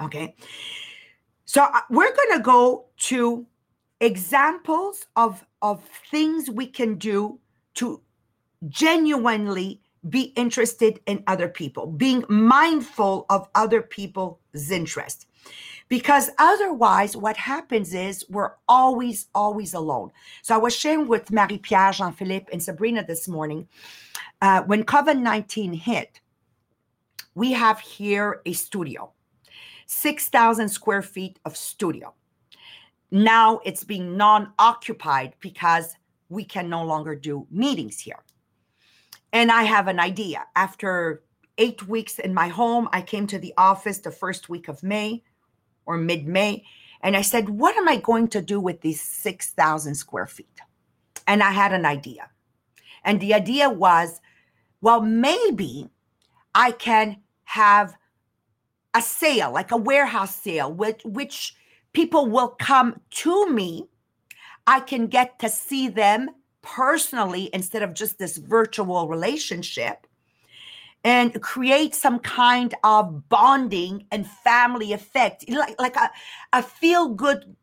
Okay. 0.00 0.34
So 1.44 1.62
uh, 1.62 1.80
we're 1.90 2.14
going 2.14 2.38
to 2.38 2.42
go 2.42 2.86
to 3.08 3.46
examples 4.00 5.06
of, 5.16 5.44
of 5.62 5.84
things 6.10 6.50
we 6.50 6.66
can 6.66 6.96
do 6.96 7.38
to 7.74 8.00
genuinely 8.68 9.80
be 10.08 10.32
interested 10.36 11.00
in 11.06 11.22
other 11.26 11.48
people, 11.48 11.86
being 11.86 12.24
mindful 12.28 13.26
of 13.28 13.48
other 13.54 13.82
people's 13.82 14.70
interest. 14.70 15.26
Because 15.88 16.30
otherwise, 16.38 17.16
what 17.16 17.36
happens 17.36 17.94
is 17.94 18.24
we're 18.30 18.52
always, 18.68 19.26
always 19.34 19.74
alone. 19.74 20.12
So 20.42 20.54
I 20.54 20.58
was 20.58 20.74
sharing 20.74 21.08
with 21.08 21.32
Marie 21.32 21.58
Pierre, 21.58 21.90
Jean 21.90 22.12
Philippe, 22.12 22.46
and 22.52 22.62
Sabrina 22.62 23.04
this 23.04 23.26
morning 23.26 23.66
uh, 24.40 24.62
when 24.62 24.84
COVID 24.84 25.20
19 25.20 25.72
hit, 25.74 26.20
we 27.34 27.52
have 27.52 27.78
here 27.80 28.40
a 28.46 28.52
studio, 28.52 29.12
6,000 29.86 30.68
square 30.68 31.02
feet 31.02 31.38
of 31.44 31.56
studio. 31.56 32.14
Now 33.10 33.60
it's 33.64 33.84
being 33.84 34.16
non 34.16 34.52
occupied 34.58 35.34
because 35.40 35.94
we 36.28 36.44
can 36.44 36.68
no 36.68 36.84
longer 36.84 37.14
do 37.14 37.46
meetings 37.50 37.98
here. 37.98 38.20
And 39.32 39.50
I 39.50 39.64
have 39.64 39.88
an 39.88 40.00
idea. 40.00 40.44
After 40.56 41.22
eight 41.58 41.86
weeks 41.86 42.18
in 42.18 42.32
my 42.32 42.48
home, 42.48 42.88
I 42.92 43.02
came 43.02 43.26
to 43.28 43.38
the 43.38 43.52
office 43.56 43.98
the 43.98 44.10
first 44.10 44.48
week 44.48 44.68
of 44.68 44.82
May 44.82 45.22
or 45.90 45.98
mid 45.98 46.26
May. 46.26 46.64
And 47.02 47.16
I 47.16 47.22
said, 47.22 47.48
What 47.48 47.76
am 47.76 47.88
I 47.88 47.96
going 47.96 48.28
to 48.28 48.40
do 48.40 48.60
with 48.60 48.80
these 48.80 49.00
6,000 49.00 49.94
square 49.96 50.26
feet? 50.26 50.60
And 51.26 51.42
I 51.42 51.50
had 51.50 51.72
an 51.72 51.84
idea. 51.84 52.30
And 53.04 53.20
the 53.20 53.34
idea 53.34 53.68
was, 53.68 54.20
well, 54.80 55.00
maybe 55.00 55.88
I 56.54 56.70
can 56.72 57.16
have 57.44 57.96
a 58.94 59.02
sale, 59.02 59.52
like 59.52 59.72
a 59.72 59.76
warehouse 59.76 60.34
sale, 60.34 60.72
which, 60.72 61.02
which 61.04 61.56
people 61.92 62.26
will 62.26 62.48
come 62.48 63.00
to 63.10 63.50
me. 63.50 63.88
I 64.66 64.80
can 64.80 65.08
get 65.08 65.38
to 65.40 65.48
see 65.48 65.88
them 65.88 66.30
personally 66.62 67.50
instead 67.52 67.82
of 67.82 67.94
just 67.94 68.18
this 68.18 68.36
virtual 68.36 69.08
relationship 69.08 70.06
and 71.04 71.40
create 71.40 71.94
some 71.94 72.18
kind 72.18 72.74
of 72.84 73.28
bonding 73.28 74.06
and 74.10 74.26
family 74.26 74.92
effect 74.92 75.48
like, 75.48 75.80
like 75.80 75.96
a, 75.96 76.10
a 76.52 76.62
feel 76.62 77.08
good 77.08 77.56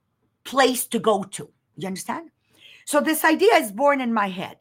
place 0.44 0.86
to 0.88 1.00
go 1.00 1.24
to. 1.24 1.50
You 1.76 1.88
understand? 1.88 2.32
So 2.86 3.02
this 3.02 3.24
idea 3.24 3.54
is 3.56 3.72
born 3.72 4.02
in 4.02 4.14
my 4.14 4.30
head. 4.30 4.58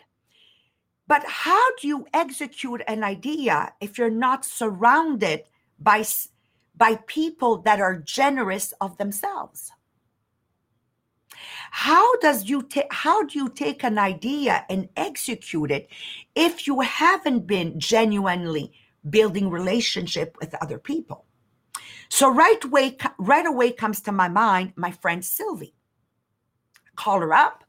But 1.09 1.25
how 1.25 1.77
do 1.77 1.87
you 1.87 2.07
execute 2.13 2.83
an 2.89 3.05
idea 3.05 3.73
if 3.81 3.97
you're 3.97 4.11
not 4.11 4.45
surrounded 4.45 5.45
by 5.79 6.05
by 6.77 6.97
people 7.07 7.59
that 7.63 7.81
are 7.81 7.97
generous 7.97 8.73
of 8.81 8.99
themselves 8.99 9.73
how 11.77 12.17
does 12.21 12.49
you 12.49 12.63
take 12.63 12.91
how 12.91 13.23
do 13.25 13.39
you 13.39 13.51
take 13.51 13.85
an 13.85 13.99
idea 13.99 14.65
and 14.71 14.89
execute 14.97 15.71
it 15.71 15.91
if 16.35 16.67
you 16.67 16.81
haven't 16.81 17.47
been 17.47 17.79
genuinely 17.79 18.73
building 19.11 19.51
relationship 19.51 20.35
with 20.41 20.55
other 20.63 20.79
people? 20.79 21.27
So 22.09 22.33
right 22.33 22.65
away 22.65 22.97
right 23.19 23.45
away 23.45 23.73
comes 23.73 24.01
to 24.03 24.13
my 24.13 24.27
mind 24.27 24.73
my 24.77 24.91
friend 24.91 25.23
sylvie. 25.23 25.75
Call 26.97 27.21
her 27.21 27.35
up 27.35 27.63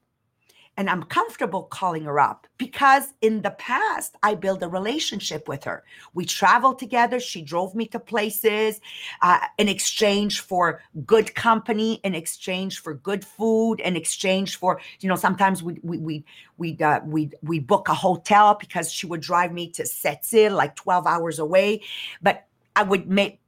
and 0.78 0.88
I'm 0.88 1.02
comfortable 1.02 1.64
calling 1.64 2.04
her 2.04 2.20
up 2.20 2.46
because 2.56 3.12
in 3.20 3.42
the 3.42 3.50
past 3.50 4.14
I 4.22 4.36
built 4.36 4.62
a 4.62 4.68
relationship 4.68 5.48
with 5.48 5.64
her. 5.64 5.82
We 6.14 6.24
traveled 6.24 6.78
together. 6.78 7.18
She 7.18 7.42
drove 7.42 7.74
me 7.74 7.86
to 7.88 7.98
places 7.98 8.80
uh, 9.20 9.40
in 9.58 9.68
exchange 9.68 10.40
for 10.40 10.80
good 11.04 11.34
company, 11.34 11.94
in 12.04 12.14
exchange 12.14 12.78
for 12.78 12.94
good 12.94 13.24
food, 13.24 13.80
in 13.80 13.96
exchange 13.96 14.56
for 14.56 14.80
you 15.00 15.08
know 15.08 15.16
sometimes 15.16 15.62
we 15.62 15.80
we 15.82 15.98
we 15.98 16.24
we 16.58 16.78
uh, 16.78 17.00
we 17.04 17.58
book 17.58 17.88
a 17.88 17.94
hotel 17.94 18.54
because 18.54 18.92
she 18.92 19.06
would 19.06 19.20
drive 19.20 19.52
me 19.52 19.70
to 19.72 19.82
Sept-Îles 19.82 20.54
like 20.54 20.76
12 20.76 21.06
hours 21.08 21.40
away, 21.40 21.82
but 22.22 22.46
I 22.76 22.84
would 22.84 23.08
make 23.08 23.40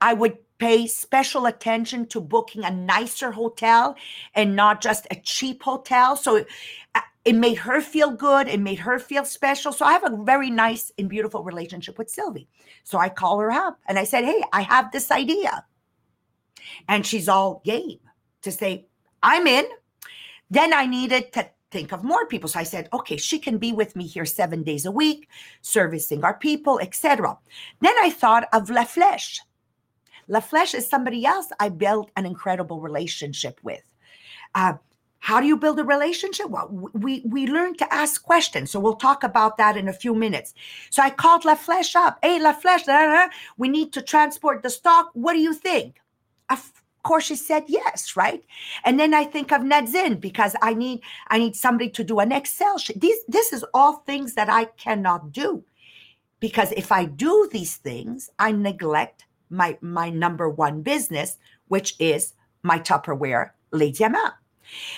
I 0.00 0.14
would 0.14 0.38
pay 0.58 0.86
special 0.86 1.46
attention 1.46 2.06
to 2.06 2.20
booking 2.20 2.64
a 2.64 2.70
nicer 2.70 3.32
hotel 3.32 3.96
and 4.34 4.54
not 4.54 4.80
just 4.80 5.06
a 5.10 5.16
cheap 5.16 5.62
hotel. 5.62 6.16
So 6.16 6.44
uh, 6.94 7.00
it 7.24 7.34
made 7.34 7.58
her 7.58 7.80
feel 7.80 8.10
good. 8.10 8.46
It 8.46 8.60
made 8.60 8.78
her 8.80 8.98
feel 8.98 9.24
special. 9.24 9.72
So 9.72 9.84
I 9.86 9.92
have 9.92 10.04
a 10.04 10.22
very 10.22 10.50
nice 10.50 10.92
and 10.98 11.08
beautiful 11.08 11.42
relationship 11.42 11.98
with 11.98 12.10
Sylvie. 12.10 12.48
So 12.84 12.98
I 12.98 13.08
call 13.08 13.40
her 13.40 13.50
up 13.50 13.78
and 13.86 13.98
I 13.98 14.04
said, 14.04 14.24
Hey, 14.24 14.42
I 14.52 14.62
have 14.62 14.92
this 14.92 15.10
idea. 15.10 15.64
And 16.88 17.06
she's 17.06 17.28
all 17.28 17.62
game 17.64 18.00
to 18.42 18.52
say, 18.52 18.86
I'm 19.22 19.46
in. 19.46 19.66
Then 20.50 20.74
I 20.74 20.86
needed 20.86 21.32
to 21.32 21.48
think 21.70 21.92
of 21.92 22.02
more 22.02 22.26
people. 22.26 22.48
So 22.48 22.58
I 22.58 22.64
said, 22.64 22.88
okay, 22.92 23.16
she 23.16 23.38
can 23.38 23.58
be 23.58 23.72
with 23.72 23.94
me 23.94 24.06
here 24.06 24.24
seven 24.24 24.62
days 24.62 24.84
a 24.84 24.90
week, 24.90 25.28
servicing 25.62 26.24
our 26.24 26.34
people, 26.34 26.80
etc. 26.80 27.38
Then 27.80 27.94
I 28.00 28.10
thought 28.10 28.48
of 28.52 28.70
La 28.70 28.84
Flèche. 28.84 29.40
La 30.30 30.40
Flèche 30.40 30.76
is 30.76 30.86
somebody 30.86 31.26
else 31.26 31.48
I 31.58 31.70
built 31.70 32.12
an 32.16 32.24
incredible 32.24 32.80
relationship 32.80 33.58
with. 33.64 33.82
Uh, 34.54 34.74
how 35.18 35.40
do 35.40 35.46
you 35.46 35.56
build 35.56 35.80
a 35.80 35.84
relationship? 35.84 36.48
Well, 36.48 36.68
we 36.94 37.22
we 37.26 37.48
learn 37.48 37.74
to 37.78 37.92
ask 37.92 38.22
questions. 38.22 38.70
So 38.70 38.78
we'll 38.78 38.94
talk 39.08 39.24
about 39.24 39.58
that 39.58 39.76
in 39.76 39.88
a 39.88 39.92
few 39.92 40.14
minutes. 40.14 40.54
So 40.88 41.02
I 41.02 41.10
called 41.10 41.44
La 41.44 41.56
Flèche 41.56 41.96
up. 41.96 42.20
Hey, 42.22 42.38
La 42.38 42.54
Flèche, 42.54 43.28
we 43.58 43.68
need 43.68 43.92
to 43.92 44.02
transport 44.02 44.62
the 44.62 44.70
stock. 44.70 45.10
What 45.14 45.32
do 45.34 45.40
you 45.40 45.52
think? 45.52 46.00
Of 46.48 46.72
course, 47.02 47.24
she 47.24 47.34
said 47.34 47.64
yes, 47.66 48.16
right? 48.16 48.42
And 48.84 49.00
then 49.00 49.12
I 49.12 49.24
think 49.24 49.50
of 49.50 49.62
Nadzin 49.62 50.20
because 50.20 50.54
I 50.62 50.74
need 50.74 51.00
I 51.28 51.38
need 51.38 51.56
somebody 51.56 51.90
to 51.90 52.04
do 52.04 52.20
an 52.20 52.30
Excel 52.30 52.78
sheet. 52.78 53.00
These 53.00 53.20
this 53.26 53.52
is 53.52 53.64
all 53.74 53.94
things 54.06 54.34
that 54.34 54.48
I 54.48 54.66
cannot 54.84 55.32
do 55.32 55.64
because 56.38 56.70
if 56.72 56.92
I 56.92 57.04
do 57.04 57.48
these 57.52 57.76
things, 57.76 58.30
I 58.38 58.52
neglect 58.52 59.26
my 59.50 59.76
my 59.80 60.10
number 60.10 60.48
one 60.48 60.82
business, 60.82 61.36
which 61.68 61.96
is 61.98 62.34
my 62.62 62.78
Tupperware 62.78 63.50
Les 63.72 63.92
Diamants. 63.92 64.36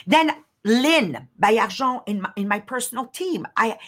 Then 0.06 0.32
Lynn 0.64 1.28
Bayargent 1.40 2.02
in 2.06 2.22
my, 2.22 2.30
in 2.36 2.48
my 2.48 2.60
personal 2.60 3.06
team. 3.06 3.46
I 3.56 3.78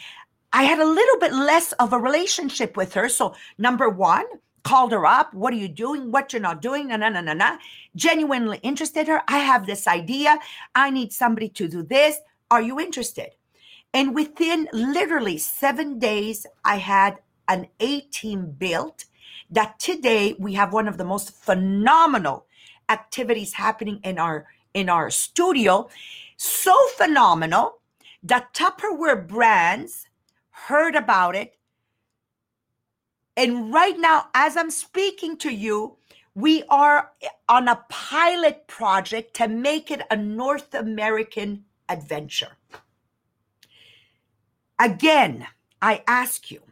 I 0.53 0.65
had 0.65 0.79
a 0.79 0.87
little 0.87 1.19
bit 1.19 1.33
less 1.33 1.73
of 1.73 1.93
a 1.93 1.99
relationship 1.99 2.77
with 2.77 2.95
her. 2.95 3.09
So 3.09 3.35
number 3.59 3.89
one, 3.89 4.25
called 4.65 4.93
her 4.93 5.07
up. 5.07 5.33
What 5.35 5.53
are 5.53 5.59
you 5.59 5.69
doing? 5.69 6.11
What 6.11 6.33
you're 6.33 6.43
not 6.43 6.63
doing? 6.63 6.89
Na 6.89 6.97
na 6.97 7.11
na 7.11 7.21
na 7.21 7.35
na. 7.35 7.59
Genuinely 7.95 8.59
interested 8.63 9.07
her. 9.07 9.23
I 9.29 9.39
have 9.39 9.67
this 9.67 9.87
idea. 9.87 10.39
I 10.75 10.91
need 10.91 11.13
somebody 11.13 11.49
to 11.51 11.69
do 11.69 11.83
this. 11.83 12.19
Are 12.51 12.63
you 12.63 12.81
interested? 12.81 13.31
And 13.93 14.15
within 14.15 14.69
literally 14.73 15.39
seven 15.39 15.99
days, 15.99 16.47
I 16.65 16.77
had 16.79 17.19
an 17.47 17.69
A 17.79 18.01
team 18.01 18.51
built 18.59 19.05
that 19.51 19.79
today 19.79 20.35
we 20.39 20.55
have 20.55 20.73
one 20.73 20.89
of 20.89 20.99
the 20.99 21.05
most 21.05 21.31
phenomenal 21.31 22.47
activities 22.89 23.55
happening 23.55 24.01
in 24.03 24.19
our 24.19 24.47
in 24.75 24.89
our 24.89 25.11
studio. 25.11 25.89
So 26.37 26.75
phenomenal 26.97 27.81
that 28.23 28.53
tupperware 28.55 29.27
brands 29.27 30.09
heard 30.51 30.95
about 30.97 31.37
it. 31.37 31.57
And 33.37 33.73
right 33.73 33.99
now 33.99 34.29
as 34.35 34.57
i'm 34.57 34.71
speaking 34.71 35.37
to 35.39 35.51
you 35.51 35.97
we 36.37 36.65
are 36.69 37.13
on 37.49 37.69
a 37.69 37.85
pilot 37.89 38.67
project 38.67 39.35
to 39.35 39.47
make 39.47 39.91
it 39.91 40.03
a 40.11 40.17
north 40.17 40.75
american 40.75 41.65
adventure. 41.89 42.57
Again 44.79 45.47
i 45.83 46.03
ask 46.07 46.51
you 46.51 46.63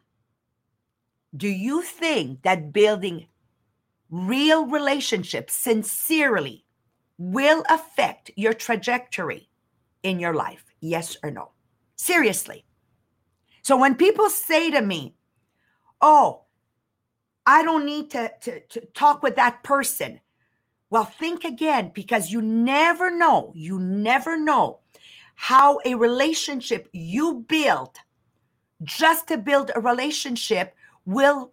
do 1.37 1.49
you 1.49 1.83
think 1.83 2.43
that 2.43 2.73
building 2.73 3.27
real 4.11 4.67
relationships 4.67 5.55
sincerely 5.55 6.65
will 7.19 7.65
affect 7.71 8.31
your 8.37 8.53
trajectory 8.53 9.49
in 10.03 10.21
your 10.21 10.35
life? 10.35 10.65
Yes 10.81 11.17
or 11.23 11.31
no? 11.31 11.53
Seriously. 11.97 12.65
So 13.63 13.77
when 13.77 13.95
people 13.95 14.29
say 14.29 14.71
to 14.71 14.83
me, 14.83 15.15
Oh, 16.03 16.43
I 17.47 17.63
don't 17.63 17.87
need 17.87 18.11
to, 18.11 18.31
to, 18.43 18.61
to 18.61 18.81
talk 18.87 19.23
with 19.23 19.37
that 19.37 19.63
person. 19.63 20.21
Well, 20.91 21.05
think 21.05 21.45
again 21.45 21.93
because 21.95 22.31
you 22.31 22.43
never 22.43 23.11
know, 23.11 23.53
you 23.55 23.79
never 23.79 24.37
know 24.37 24.81
how 25.37 25.79
a 25.85 25.95
relationship 25.95 26.89
you 26.93 27.45
build 27.49 27.97
just 28.83 29.29
to 29.29 29.39
build 29.39 29.71
a 29.75 29.81
relationship 29.81 30.75
will 31.07 31.53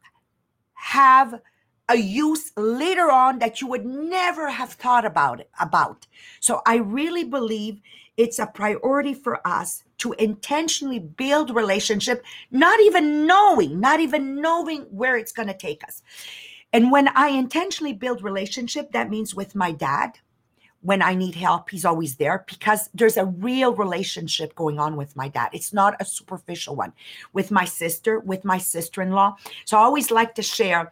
have 0.74 1.42
a 1.90 1.96
use 1.96 2.52
later 2.56 3.12
on 3.12 3.40
that 3.40 3.62
you 3.62 3.68
would 3.68 3.86
never 3.86 4.50
have 4.50 4.74
thought 4.74 5.06
about 5.06 5.40
it 5.40 5.50
about. 5.60 6.06
So 6.40 6.62
I 6.66 6.78
really 6.78 7.24
believe 7.24 7.82
it's 8.20 8.38
a 8.38 8.46
priority 8.46 9.14
for 9.14 9.46
us 9.48 9.84
to 10.00 10.12
intentionally 10.14 11.00
build 11.00 11.56
relationship 11.56 12.24
not 12.52 12.80
even 12.82 13.26
knowing 13.26 13.80
not 13.80 14.02
even 14.02 14.42
knowing 14.42 14.82
where 14.92 15.16
it's 15.16 15.32
going 15.32 15.48
to 15.48 15.54
take 15.54 15.84
us 15.86 16.04
and 16.74 16.92
when 16.92 17.08
i 17.16 17.30
intentionally 17.30 17.94
build 17.94 18.22
relationship 18.22 18.92
that 18.92 19.10
means 19.10 19.34
with 19.34 19.56
my 19.56 19.72
dad 19.72 20.20
when 20.82 21.02
i 21.02 21.14
need 21.14 21.36
help 21.36 21.70
he's 21.70 21.86
always 21.86 22.16
there 22.16 22.46
because 22.48 22.90
there's 22.94 23.18
a 23.18 23.26
real 23.26 23.74
relationship 23.76 24.56
going 24.56 24.80
on 24.80 24.96
with 24.96 25.16
my 25.16 25.28
dad. 25.28 25.50
It's 25.54 25.74
not 25.74 25.96
a 26.00 26.06
superficial 26.06 26.76
one. 26.76 26.94
With 27.34 27.52
my 27.52 27.66
sister 27.66 28.20
with 28.20 28.46
my 28.46 28.58
sister-in-law. 28.58 29.36
So 29.66 29.78
i 29.78 29.82
always 29.82 30.12
like 30.12 30.36
to 30.36 30.42
share 30.42 30.92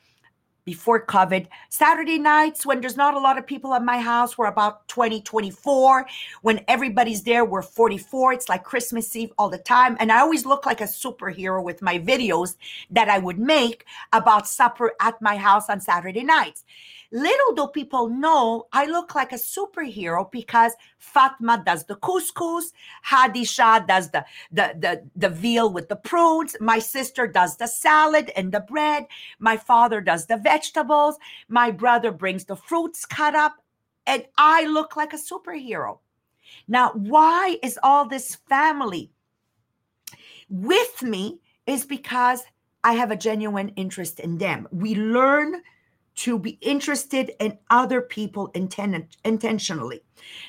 before 0.67 1.05
COVID. 1.05 1.47
Saturday 1.69 2.19
nights, 2.19 2.65
when 2.65 2.81
there's 2.81 2.97
not 2.97 3.13
a 3.13 3.19
lot 3.19 3.37
of 3.37 3.47
people 3.47 3.73
at 3.73 3.81
my 3.81 3.99
house, 3.99 4.37
we're 4.37 4.47
about 4.47 4.85
20, 4.89 5.21
24. 5.21 6.05
When 6.41 6.59
everybody's 6.67 7.23
there, 7.23 7.45
we're 7.45 7.61
44. 7.61 8.33
It's 8.33 8.49
like 8.49 8.65
Christmas 8.65 9.15
Eve 9.15 9.31
all 9.37 9.47
the 9.49 9.59
time. 9.59 9.95
And 10.01 10.11
I 10.11 10.19
always 10.19 10.45
look 10.45 10.65
like 10.65 10.81
a 10.81 10.83
superhero 10.83 11.63
with 11.63 11.81
my 11.81 11.97
videos 11.97 12.57
that 12.91 13.07
I 13.07 13.17
would 13.17 13.39
make 13.39 13.85
about 14.11 14.45
supper 14.45 14.91
at 14.99 15.21
my 15.21 15.37
house 15.37 15.69
on 15.69 15.79
Saturday 15.79 16.23
nights. 16.23 16.65
Little 17.11 17.55
do 17.55 17.67
people 17.67 18.09
know, 18.09 18.67
I 18.73 18.85
look 18.85 19.15
like 19.15 19.31
a 19.31 19.37
superhero 19.37 20.29
because 20.29 20.73
Fatma 20.99 21.63
does 21.65 21.85
the 21.85 21.95
couscous, 21.95 22.73
Hadisha 23.05 23.87
does 23.87 24.11
the, 24.11 24.25
the, 24.51 24.75
the, 24.77 25.03
the 25.15 25.29
veal 25.29 25.71
with 25.71 25.87
the 25.87 25.95
prunes, 25.95 26.57
my 26.59 26.79
sister 26.79 27.25
does 27.25 27.55
the 27.55 27.67
salad 27.67 28.31
and 28.35 28.51
the 28.51 28.59
bread, 28.59 29.05
my 29.39 29.55
father 29.55 30.01
does 30.01 30.25
the 30.25 30.35
vegetables, 30.57 31.17
my 31.49 31.69
brother 31.69 32.11
brings 32.11 32.45
the 32.45 32.55
fruits 32.55 33.05
cut 33.05 33.35
up, 33.35 33.57
and 34.07 34.25
I 34.37 34.65
look 34.65 34.95
like 34.95 35.13
a 35.13 35.17
superhero. 35.17 35.99
Now, 36.67 36.91
why 36.93 37.57
is 37.61 37.79
all 37.83 38.07
this 38.07 38.35
family 38.49 39.11
with 40.49 41.03
me? 41.03 41.39
Is 41.65 41.85
because 41.85 42.43
I 42.83 42.93
have 42.93 43.11
a 43.11 43.17
genuine 43.17 43.69
interest 43.75 44.21
in 44.21 44.37
them. 44.37 44.67
We 44.71 44.95
learn 44.95 45.61
to 46.15 46.39
be 46.39 46.57
interested 46.61 47.33
in 47.41 47.57
other 47.69 48.01
people 48.01 48.49
inten- 48.55 49.09
intentionally. 49.25 50.01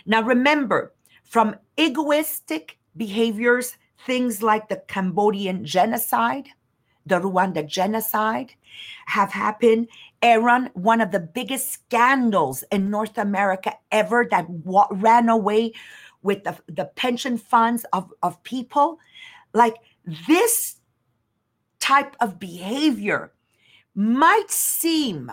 Now, 0.06 0.22
remember, 0.22 0.94
from 1.24 1.56
egoistic 1.76 2.78
behaviors, 2.96 3.76
things 4.06 4.42
like 4.42 4.68
the 4.68 4.82
Cambodian 4.86 5.64
genocide, 5.64 6.48
the 7.08 7.20
Rwanda 7.20 7.66
genocide 7.66 8.54
have 9.06 9.32
happened. 9.32 9.88
Enron, 10.22 10.70
one 10.74 11.00
of 11.00 11.10
the 11.10 11.20
biggest 11.20 11.70
scandals 11.70 12.64
in 12.70 12.90
North 12.90 13.18
America 13.18 13.72
ever, 13.90 14.26
that 14.30 14.48
wa- 14.50 14.88
ran 14.90 15.28
away 15.28 15.72
with 16.22 16.44
the, 16.44 16.56
the 16.68 16.84
pension 16.84 17.38
funds 17.38 17.84
of, 17.92 18.12
of 18.22 18.42
people. 18.42 18.98
Like 19.54 19.76
this 20.28 20.76
type 21.80 22.16
of 22.20 22.38
behavior 22.38 23.32
might 23.94 24.50
seem 24.50 25.30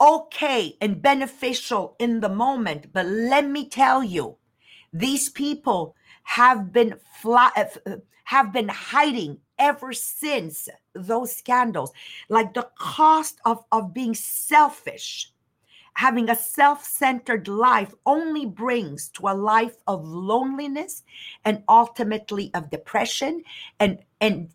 okay 0.00 0.76
and 0.80 1.02
beneficial 1.02 1.96
in 1.98 2.20
the 2.20 2.28
moment. 2.28 2.92
But 2.92 3.06
let 3.06 3.46
me 3.48 3.68
tell 3.68 4.02
you, 4.02 4.36
these 4.92 5.28
people 5.28 5.94
have 6.24 6.72
been 6.72 6.94
fly, 7.20 7.50
have 8.24 8.52
been 8.52 8.68
hiding 8.68 9.38
ever 9.58 9.92
since 9.92 10.68
those 10.94 11.34
scandals. 11.34 11.92
Like 12.28 12.54
the 12.54 12.68
cost 12.78 13.40
of, 13.44 13.64
of 13.72 13.94
being 13.94 14.14
selfish, 14.14 15.32
having 15.94 16.30
a 16.30 16.36
self-centered 16.36 17.48
life 17.48 17.94
only 18.06 18.46
brings 18.46 19.08
to 19.10 19.28
a 19.28 19.34
life 19.34 19.76
of 19.86 20.06
loneliness 20.06 21.02
and 21.44 21.62
ultimately 21.68 22.50
of 22.54 22.70
depression. 22.70 23.42
And 23.80 23.98
and 24.20 24.50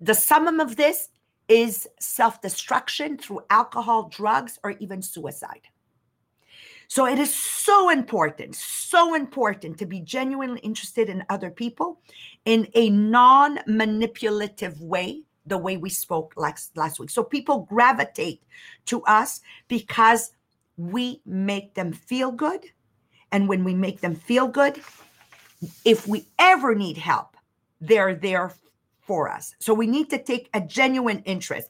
the 0.00 0.14
summum 0.14 0.60
of 0.60 0.76
this 0.76 1.08
is 1.48 1.88
self 2.00 2.40
destruction 2.40 3.16
through 3.18 3.42
alcohol, 3.50 4.08
drugs, 4.08 4.58
or 4.62 4.72
even 4.80 5.02
suicide. 5.02 5.68
So 6.88 7.06
it 7.06 7.18
is 7.18 7.34
so 7.34 7.90
important, 7.90 8.54
so 8.54 9.14
important 9.14 9.78
to 9.78 9.86
be 9.86 10.00
genuinely 10.00 10.60
interested 10.60 11.08
in 11.08 11.24
other 11.28 11.50
people 11.50 12.00
in 12.44 12.68
a 12.74 12.90
non 12.90 13.60
manipulative 13.66 14.80
way, 14.80 15.22
the 15.46 15.58
way 15.58 15.76
we 15.76 15.90
spoke 15.90 16.34
last, 16.36 16.76
last 16.76 16.98
week. 16.98 17.10
So 17.10 17.24
people 17.24 17.60
gravitate 17.60 18.42
to 18.86 19.02
us 19.04 19.40
because 19.68 20.32
we 20.76 21.20
make 21.24 21.74
them 21.74 21.92
feel 21.92 22.30
good. 22.32 22.66
And 23.32 23.48
when 23.48 23.64
we 23.64 23.74
make 23.74 24.00
them 24.00 24.14
feel 24.14 24.46
good, 24.46 24.80
if 25.84 26.06
we 26.06 26.26
ever 26.38 26.74
need 26.74 26.98
help, 26.98 27.36
they're 27.80 28.14
there 28.14 28.52
for 29.00 29.28
us. 29.28 29.54
So 29.58 29.74
we 29.74 29.86
need 29.86 30.10
to 30.10 30.22
take 30.22 30.48
a 30.54 30.60
genuine 30.60 31.22
interest. 31.24 31.68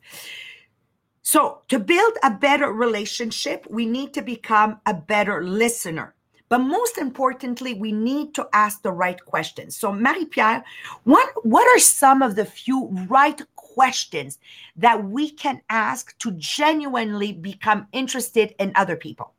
So 1.24 1.62
to 1.68 1.78
build 1.78 2.12
a 2.22 2.30
better 2.30 2.70
relationship, 2.70 3.66
we 3.68 3.86
need 3.86 4.12
to 4.12 4.22
become 4.22 4.80
a 4.84 4.92
better 4.92 5.42
listener. 5.42 6.14
But 6.50 6.58
most 6.58 6.98
importantly, 6.98 7.72
we 7.72 7.92
need 7.92 8.34
to 8.34 8.46
ask 8.52 8.82
the 8.82 8.92
right 8.92 9.18
questions. 9.24 9.74
So, 9.74 9.90
Marie 9.90 10.26
Pierre, 10.26 10.62
what, 11.04 11.26
what 11.42 11.66
are 11.66 11.80
some 11.80 12.20
of 12.20 12.36
the 12.36 12.44
few 12.44 12.88
right 13.08 13.40
questions 13.56 14.38
that 14.76 15.02
we 15.02 15.30
can 15.30 15.62
ask 15.70 16.16
to 16.18 16.32
genuinely 16.32 17.32
become 17.32 17.88
interested 17.92 18.54
in 18.58 18.72
other 18.74 18.94
people? 18.94 19.32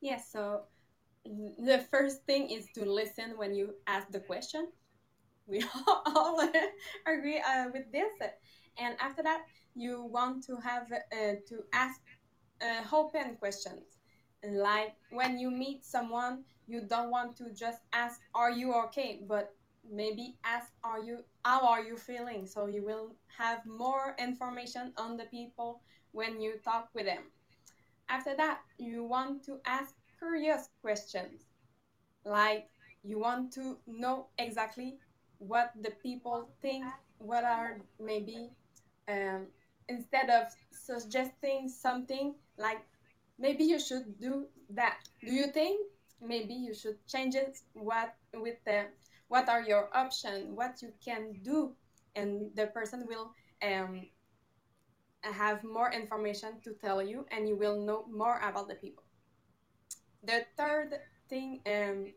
Yes. 0.00 0.32
so 0.32 0.62
the 1.24 1.84
first 1.90 2.24
thing 2.24 2.50
is 2.50 2.66
to 2.74 2.84
listen 2.84 3.34
when 3.36 3.54
you 3.54 3.74
ask 3.86 4.10
the 4.10 4.18
question 4.18 4.66
we 5.46 5.62
all 5.86 6.40
agree 7.06 7.38
uh, 7.38 7.66
with 7.72 7.90
this 7.92 8.10
and 8.78 8.96
after 9.00 9.22
that 9.22 9.42
you 9.74 10.02
want 10.04 10.44
to 10.44 10.56
have 10.56 10.92
uh, 10.92 11.34
to 11.48 11.64
ask 11.72 12.00
uh, 12.60 12.82
open 12.94 13.36
questions. 13.36 13.98
Like 14.44 14.94
when 15.10 15.38
you 15.38 15.50
meet 15.50 15.84
someone 15.84 16.44
you 16.66 16.80
don't 16.80 17.10
want 17.10 17.36
to 17.36 17.50
just 17.52 17.80
ask 17.92 18.20
are 18.34 18.50
you 18.50 18.72
okay? 18.84 19.20
but 19.28 19.54
maybe 19.90 20.36
ask 20.44 20.72
are 20.84 21.00
you 21.02 21.18
how 21.44 21.66
are 21.66 21.82
you 21.82 21.96
feeling? 21.96 22.46
So 22.46 22.66
you 22.66 22.84
will 22.84 23.14
have 23.38 23.64
more 23.66 24.14
information 24.18 24.92
on 24.96 25.16
the 25.16 25.24
people 25.24 25.80
when 26.12 26.40
you 26.40 26.54
talk 26.64 26.88
with 26.94 27.06
them. 27.06 27.24
After 28.08 28.34
that 28.36 28.60
you 28.78 29.04
want 29.04 29.44
to 29.46 29.60
ask 29.64 29.94
curious 30.18 30.68
questions. 30.82 31.46
Like 32.24 32.68
you 33.02 33.18
want 33.18 33.52
to 33.54 33.78
know 33.86 34.26
exactly 34.38 34.98
what 35.38 35.72
the 35.80 35.90
people 36.02 36.48
think, 36.60 36.84
what 37.18 37.44
are 37.44 37.78
maybe 37.98 38.50
um, 39.08 39.46
instead 39.92 40.30
of 40.30 40.44
suggesting 40.70 41.68
something 41.68 42.34
like 42.58 42.80
maybe 43.38 43.64
you 43.64 43.78
should 43.78 44.20
do 44.20 44.46
that. 44.70 44.98
Do 45.20 45.32
you 45.32 45.46
think 45.46 45.80
maybe 46.20 46.54
you 46.54 46.74
should 46.74 46.98
change 47.06 47.34
it? 47.34 47.58
What 47.74 48.14
with 48.34 48.58
the 48.64 48.86
what 49.28 49.48
are 49.48 49.62
your 49.62 49.88
options? 49.94 50.50
What 50.54 50.82
you 50.82 50.92
can 51.04 51.22
do, 51.42 51.72
and 52.16 52.50
the 52.54 52.66
person 52.66 53.06
will 53.08 53.32
um, 53.62 54.06
have 55.22 55.64
more 55.64 55.90
information 55.92 56.60
to 56.64 56.74
tell 56.84 57.02
you, 57.02 57.26
and 57.30 57.48
you 57.48 57.56
will 57.56 57.80
know 57.80 58.04
more 58.10 58.38
about 58.40 58.68
the 58.68 58.74
people. 58.74 59.04
The 60.24 60.44
third 60.56 60.90
thing 61.28 61.60
um, 61.66 62.12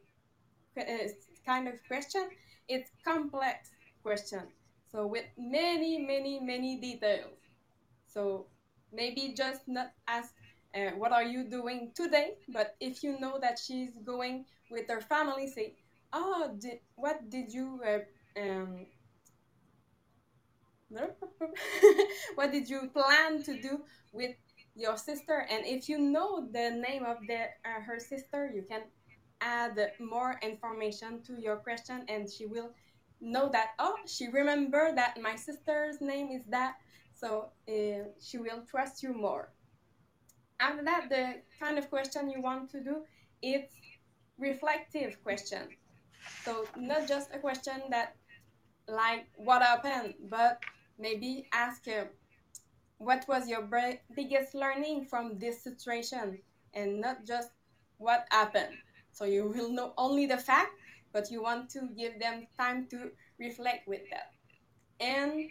kind 1.45 1.67
of 1.67 1.75
question 1.87 2.29
it's 2.67 2.91
complex 3.03 3.69
question. 4.01 4.43
So 4.91 5.05
with 5.05 5.25
many, 5.37 5.99
many, 5.99 6.39
many 6.39 6.77
details. 6.79 7.37
So 8.15 8.47
maybe 8.93 9.33
just 9.37 9.67
not 9.67 9.91
ask, 10.07 10.33
uh, 10.73 10.91
what 10.97 11.11
are 11.11 11.23
you 11.23 11.43
doing 11.43 11.91
today? 11.95 12.35
But 12.49 12.75
if 12.79 13.03
you 13.03 13.19
know 13.19 13.39
that 13.41 13.59
she's 13.59 13.91
going 14.05 14.45
with 14.71 14.87
her 14.89 15.01
family, 15.01 15.47
say, 15.47 15.75
oh, 16.13 16.55
did, 16.57 16.79
what 16.95 17.29
did 17.29 17.53
you, 17.53 17.81
uh, 17.85 18.41
um, 18.41 18.85
what 22.35 22.51
did 22.51 22.69
you 22.69 22.89
plan 22.93 23.43
to 23.43 23.61
do 23.61 23.81
with 24.13 24.35
your 24.75 24.97
sister? 24.97 25.45
And 25.49 25.65
if 25.65 25.89
you 25.89 25.99
know 25.99 26.47
the 26.51 26.71
name 26.71 27.03
of 27.03 27.17
the, 27.27 27.43
uh, 27.65 27.81
her 27.85 27.99
sister, 27.99 28.49
you 28.53 28.63
can 28.63 28.83
add 29.41 29.77
more 29.99 30.39
information 30.41 31.21
to 31.23 31.41
your 31.41 31.57
question 31.57 32.05
and 32.07 32.29
she 32.31 32.45
will 32.45 32.71
know 33.21 33.49
that 33.49 33.69
oh 33.79 33.95
she 34.07 34.27
remember 34.27 34.93
that 34.95 35.19
my 35.21 35.35
sister's 35.35 36.01
name 36.01 36.29
is 36.31 36.43
that 36.49 36.75
so 37.15 37.49
uh, 37.69 38.07
she 38.19 38.37
will 38.37 38.61
trust 38.69 39.03
you 39.03 39.13
more 39.13 39.49
after 40.59 40.83
that, 40.83 41.09
the 41.09 41.35
kind 41.59 41.77
of 41.77 41.89
question 41.89 42.29
you 42.29 42.41
want 42.41 42.69
to 42.71 42.81
do, 42.81 43.03
it's 43.41 43.73
reflective 44.37 45.21
question. 45.23 45.67
So 46.43 46.65
not 46.77 47.07
just 47.07 47.33
a 47.33 47.39
question 47.39 47.81
that 47.89 48.15
like 48.87 49.27
what 49.35 49.61
happened, 49.61 50.15
but 50.29 50.61
maybe 50.97 51.47
ask 51.51 51.87
uh, 51.87 52.05
what 52.97 53.25
was 53.27 53.47
your 53.47 53.67
biggest 54.15 54.55
learning 54.55 55.05
from 55.05 55.37
this 55.39 55.63
situation 55.63 56.39
and 56.73 57.01
not 57.01 57.25
just 57.25 57.49
what 57.97 58.27
happened. 58.31 58.75
So 59.11 59.25
you 59.25 59.47
will 59.47 59.71
know 59.71 59.93
only 59.97 60.25
the 60.25 60.37
fact, 60.37 60.71
but 61.13 61.31
you 61.31 61.41
want 61.41 61.69
to 61.71 61.89
give 61.97 62.19
them 62.19 62.47
time 62.57 62.87
to 62.91 63.11
reflect 63.39 63.87
with 63.87 64.01
that. 64.11 64.31
And 64.99 65.49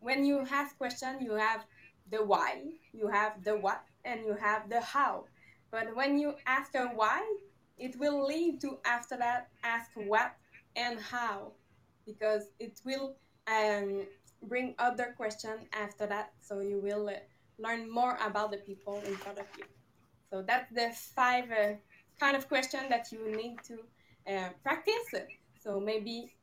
when 0.00 0.24
you 0.24 0.46
ask 0.50 0.76
question, 0.76 1.18
you 1.20 1.32
have 1.32 1.64
the 2.10 2.24
why, 2.24 2.62
you 2.92 3.08
have 3.08 3.42
the 3.44 3.56
what, 3.56 3.82
and 4.04 4.20
you 4.24 4.34
have 4.34 4.68
the 4.68 4.80
how. 4.80 5.24
But 5.70 5.94
when 5.96 6.18
you 6.18 6.34
ask 6.46 6.74
a 6.74 6.86
why, 6.86 7.22
it 7.76 7.98
will 7.98 8.26
lead 8.26 8.60
to 8.62 8.78
after 8.84 9.16
that 9.16 9.48
ask 9.62 9.90
what 9.94 10.34
and 10.76 10.98
how, 11.00 11.52
because 12.06 12.44
it 12.58 12.80
will 12.84 13.16
um, 13.46 14.06
bring 14.42 14.74
other 14.78 15.14
question 15.16 15.68
after 15.72 16.06
that. 16.06 16.32
So 16.40 16.60
you 16.60 16.80
will 16.80 17.08
uh, 17.08 17.14
learn 17.58 17.90
more 17.90 18.18
about 18.24 18.52
the 18.52 18.58
people 18.58 19.02
in 19.06 19.16
front 19.16 19.38
of 19.38 19.46
you. 19.58 19.64
So 20.30 20.42
that's 20.42 20.70
the 20.72 20.92
five 21.14 21.50
uh, 21.50 21.74
kind 22.20 22.36
of 22.36 22.48
question 22.48 22.80
that 22.88 23.10
you 23.12 23.36
need 23.36 23.58
to 23.64 23.78
uh, 24.32 24.48
practice. 24.62 25.14
So 25.60 25.80
maybe 25.80 26.35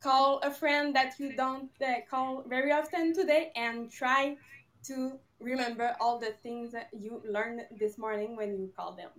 call 0.00 0.40
a 0.42 0.50
friend 0.50 0.94
that 0.96 1.14
you 1.18 1.36
don't 1.36 1.70
uh, 1.82 1.94
call 2.10 2.44
very 2.48 2.72
often 2.72 3.14
today 3.14 3.52
and 3.54 3.90
try 3.90 4.36
to 4.84 5.18
remember 5.40 5.94
all 6.00 6.18
the 6.18 6.34
things 6.42 6.72
that 6.72 6.88
you 6.92 7.22
learned 7.28 7.62
this 7.78 7.98
morning 7.98 8.36
when 8.36 8.58
you 8.58 8.70
call 8.76 8.92
them. 8.94 9.10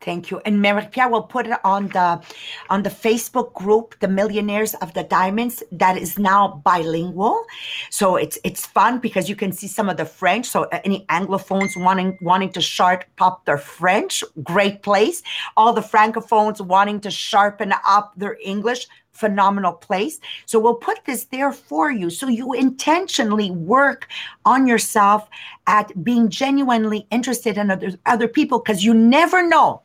Thank 0.00 0.30
you. 0.30 0.40
And 0.46 0.62
Pierre 0.92 1.10
will 1.10 1.24
put 1.24 1.46
it 1.46 1.58
on 1.62 1.88
the 1.88 2.22
on 2.70 2.82
the 2.82 2.88
Facebook 2.88 3.52
group, 3.52 3.96
the 4.00 4.08
Millionaires 4.08 4.72
of 4.76 4.94
the 4.94 5.04
Diamonds, 5.04 5.62
that 5.72 5.98
is 5.98 6.18
now 6.18 6.62
bilingual. 6.64 7.44
So 7.90 8.16
it's 8.16 8.38
it's 8.42 8.64
fun 8.64 8.98
because 8.98 9.28
you 9.28 9.36
can 9.36 9.52
see 9.52 9.66
some 9.66 9.90
of 9.90 9.98
the 9.98 10.06
French. 10.06 10.46
So 10.46 10.64
uh, 10.64 10.80
any 10.84 11.04
Anglophones 11.10 11.76
wanting 11.76 12.16
wanting 12.22 12.50
to 12.52 12.62
sharp 12.62 13.04
up 13.20 13.44
their 13.44 13.58
French, 13.58 14.24
great 14.42 14.82
place. 14.82 15.22
All 15.54 15.74
the 15.74 15.82
Francophones 15.82 16.62
wanting 16.62 17.00
to 17.00 17.10
sharpen 17.10 17.74
up 17.86 18.14
their 18.16 18.38
English, 18.42 18.86
phenomenal 19.12 19.72
place. 19.72 20.20
So 20.46 20.58
we'll 20.58 20.74
put 20.74 21.04
this 21.04 21.24
there 21.24 21.52
for 21.52 21.90
you. 21.90 22.10
So 22.10 22.28
you 22.28 22.52
intentionally 22.52 23.50
work 23.50 24.08
on 24.44 24.66
yourself 24.66 25.28
at 25.66 26.04
being 26.04 26.28
genuinely 26.28 27.06
interested 27.10 27.58
in 27.58 27.70
other, 27.70 27.92
other 28.06 28.28
people 28.28 28.58
because 28.58 28.84
you 28.84 28.94
never 28.94 29.46
know 29.46 29.82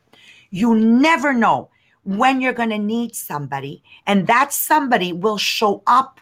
you 0.50 0.74
never 0.74 1.32
know 1.32 1.70
when 2.04 2.40
you're 2.40 2.52
going 2.52 2.70
to 2.70 2.78
need 2.78 3.14
somebody, 3.16 3.82
and 4.06 4.26
that 4.28 4.52
somebody 4.52 5.12
will 5.12 5.38
show 5.38 5.82
up 5.86 6.20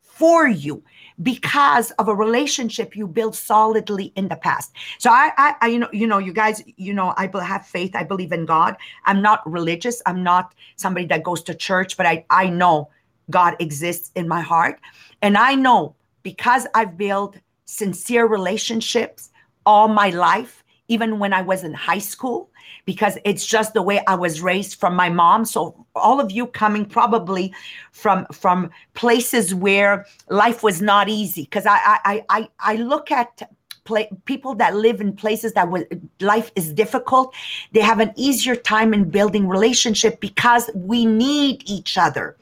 for 0.00 0.46
you 0.46 0.82
because 1.22 1.90
of 1.92 2.08
a 2.08 2.14
relationship 2.14 2.96
you 2.96 3.06
built 3.06 3.36
solidly 3.36 4.12
in 4.16 4.28
the 4.28 4.36
past. 4.36 4.72
So 4.98 5.10
I, 5.10 5.30
I, 5.36 5.54
I, 5.60 5.66
you 5.68 5.78
know, 5.78 5.88
you 5.92 6.06
know, 6.06 6.18
you 6.18 6.32
guys, 6.32 6.62
you 6.76 6.92
know, 6.92 7.14
I 7.16 7.30
have 7.42 7.66
faith. 7.66 7.94
I 7.94 8.02
believe 8.02 8.32
in 8.32 8.46
God. 8.46 8.76
I'm 9.04 9.22
not 9.22 9.48
religious. 9.50 10.02
I'm 10.06 10.22
not 10.22 10.54
somebody 10.76 11.06
that 11.06 11.22
goes 11.22 11.42
to 11.44 11.54
church, 11.54 11.96
but 11.96 12.06
I, 12.06 12.24
I 12.30 12.48
know 12.48 12.90
God 13.30 13.54
exists 13.60 14.10
in 14.14 14.28
my 14.28 14.40
heart, 14.40 14.80
and 15.22 15.38
I 15.38 15.54
know 15.54 15.94
because 16.22 16.66
I've 16.74 16.96
built 16.98 17.36
sincere 17.64 18.26
relationships 18.26 19.30
all 19.66 19.88
my 19.88 20.10
life, 20.10 20.63
even 20.88 21.18
when 21.18 21.32
I 21.32 21.42
was 21.42 21.64
in 21.64 21.74
high 21.74 21.98
school 21.98 22.50
because 22.84 23.18
it's 23.24 23.46
just 23.46 23.74
the 23.74 23.82
way 23.82 24.02
I 24.06 24.14
was 24.14 24.42
raised 24.42 24.78
from 24.78 24.94
my 24.94 25.08
mom. 25.08 25.44
So 25.44 25.86
all 25.94 26.20
of 26.20 26.30
you 26.30 26.46
coming 26.46 26.84
probably 26.84 27.54
from 27.92 28.26
from 28.32 28.70
places 28.94 29.54
where 29.54 30.06
life 30.28 30.62
was 30.62 30.82
not 30.82 31.08
easy. 31.08 31.42
Because 31.42 31.66
I 31.66 31.78
I 32.04 32.24
I 32.28 32.48
I 32.60 32.76
look 32.76 33.10
at 33.10 33.42
Play, 33.84 34.08
people 34.24 34.54
that 34.54 34.74
live 34.74 35.02
in 35.02 35.12
places 35.12 35.52
that 35.52 35.66
w- 35.66 35.86
life 36.18 36.50
is 36.56 36.72
difficult 36.72 37.34
they 37.72 37.82
have 37.82 38.00
an 38.00 38.14
easier 38.16 38.56
time 38.56 38.94
in 38.94 39.10
building 39.10 39.46
relationship 39.46 40.20
because 40.20 40.70
we 40.74 41.04
need 41.04 41.62
each 41.66 41.98
other 41.98 42.34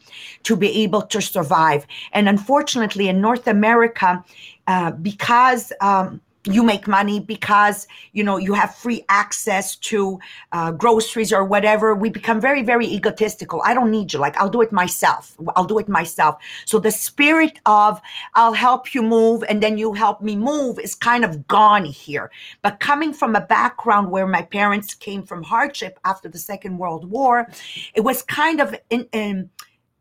to 0.44 0.54
be 0.54 0.70
able 0.84 1.02
to 1.02 1.20
survive 1.20 1.84
and 2.12 2.28
unfortunately 2.28 3.08
in 3.08 3.20
north 3.20 3.48
america 3.48 4.24
uh, 4.68 4.92
because 4.92 5.72
um, 5.80 6.20
you 6.44 6.62
make 6.62 6.88
money 6.88 7.20
because 7.20 7.86
you 8.12 8.24
know 8.24 8.36
you 8.36 8.52
have 8.52 8.74
free 8.74 9.04
access 9.08 9.76
to 9.76 10.18
uh, 10.52 10.72
groceries 10.72 11.32
or 11.32 11.44
whatever. 11.44 11.94
We 11.94 12.10
become 12.10 12.40
very 12.40 12.62
very 12.62 12.86
egotistical. 12.86 13.62
I 13.64 13.74
don't 13.74 13.90
need 13.90 14.12
you. 14.12 14.18
Like 14.18 14.36
i'll 14.38 14.50
do 14.50 14.60
it 14.60 14.72
myself. 14.72 15.36
I'll 15.54 15.64
do 15.64 15.78
it 15.78 15.88
myself. 15.88 16.36
So 16.64 16.78
the 16.78 16.90
spirit 16.90 17.60
of 17.66 18.00
i'll 18.34 18.54
help 18.54 18.94
you 18.94 19.02
move 19.02 19.44
and 19.48 19.62
then 19.62 19.78
you 19.78 19.92
help 19.92 20.20
me 20.20 20.36
move 20.36 20.78
is 20.78 20.94
kind 20.94 21.24
of 21.24 21.46
gone 21.46 21.84
here. 21.84 22.30
But 22.62 22.80
coming 22.80 23.12
from 23.12 23.36
a 23.36 23.40
background 23.40 24.10
where 24.10 24.26
my 24.26 24.42
parents 24.42 24.94
came 24.94 25.22
from 25.22 25.42
hardship 25.42 25.98
after 26.04 26.28
the 26.28 26.38
second 26.38 26.78
world 26.78 27.08
war 27.08 27.48
it 27.94 28.00
was 28.02 28.22
kind 28.22 28.60
of 28.60 28.74
in, 28.90 29.06
in, 29.12 29.50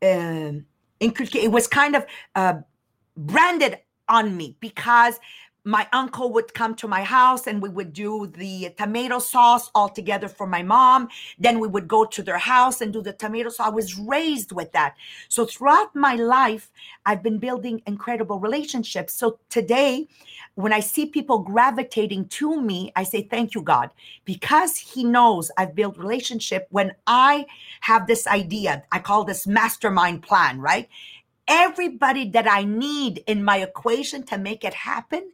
uh, 0.02 0.60
it 1.00 1.52
was 1.52 1.68
kind 1.68 1.96
of 1.96 2.06
uh, 2.36 2.56
branded 3.18 3.80
on 4.08 4.36
me 4.36 4.56
because 4.60 5.20
my 5.64 5.88
uncle 5.94 6.32
would 6.34 6.54
come 6.54 6.74
to 6.76 6.88
my 6.88 7.04
house 7.04 7.46
and 7.46 7.62
we 7.62 7.70
would 7.70 7.94
do 7.94 8.26
the 8.36 8.74
tomato 8.78 9.20
sauce 9.20 9.70
all 9.76 9.90
together 9.90 10.28
for 10.28 10.48
my 10.48 10.64
mom. 10.64 11.08
Then 11.38 11.60
we 11.60 11.68
would 11.68 11.88
go 11.88 12.04
to 12.06 12.24
their 12.24 12.40
house 12.40 12.82
and 12.82 12.92
do 12.92 13.02
the 13.02 13.14
tomato 13.14 13.50
sauce. 13.50 13.68
I 13.68 13.70
was 13.70 13.98
raised 13.98 14.52
with 14.52 14.72
that. 14.72 14.96
So 15.30 15.46
throughout 15.46 15.96
my 15.96 16.16
life, 16.16 16.72
I've 17.06 17.22
been 17.22 17.38
building 17.38 17.82
incredible 17.86 18.40
relationships. 18.40 19.14
So 19.14 19.40
today, 19.50 20.08
when 20.56 20.74
I 20.74 20.80
see 20.80 21.06
people 21.06 21.40
gravitating 21.40 22.28
to 22.30 22.60
me, 22.60 22.92
I 22.96 23.04
say, 23.04 23.22
Thank 23.22 23.54
you, 23.54 23.62
God, 23.62 23.92
because 24.26 24.78
He 24.78 25.04
knows 25.04 25.52
I've 25.58 25.76
built 25.76 25.98
relationship. 25.98 26.68
When 26.72 26.94
I 27.06 27.46
have 27.82 28.08
this 28.08 28.26
idea, 28.26 28.84
I 28.92 29.00
call 29.00 29.24
this 29.26 29.46
mastermind 29.46 30.24
plan, 30.24 30.60
right? 30.60 30.90
Everybody 31.48 32.30
that 32.32 32.50
I 32.50 32.64
need 32.64 33.24
in 33.28 33.44
my 33.44 33.58
equation 33.58 34.24
to 34.24 34.38
make 34.38 34.64
it 34.64 34.74
happen 34.74 35.32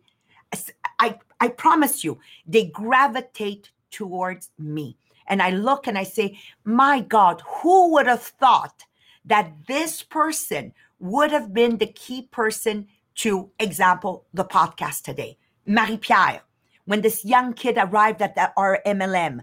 I, 1.00 1.20
I 1.40 1.50
promise 1.50 2.04
you, 2.04 2.20
they 2.46 2.66
gravitate 2.66 3.72
towards 3.92 4.50
me. 4.58 4.98
And 5.28 5.42
I 5.42 5.52
look 5.52 5.88
and 5.88 5.98
I 5.98 6.04
say, 6.04 6.40
my 6.64 7.02
God, 7.02 7.42
who 7.46 7.94
would 7.94 8.08
have 8.08 8.22
thought 8.24 8.86
that 9.26 9.52
this 9.68 10.02
person 10.02 10.74
would 11.00 11.32
have 11.32 11.54
been 11.54 11.78
the 11.78 11.88
key 11.88 12.24
person 12.32 12.88
to 13.16 13.52
example 13.60 14.26
the 14.34 14.46
podcast 14.46 15.04
today? 15.04 15.38
Marie 15.66 15.98
Pierre, 15.98 16.42
when 16.86 17.02
this 17.02 17.26
young 17.26 17.54
kid 17.54 17.78
arrived 17.78 18.22
at 18.22 18.54
our 18.56 18.80
MLM, 18.86 19.42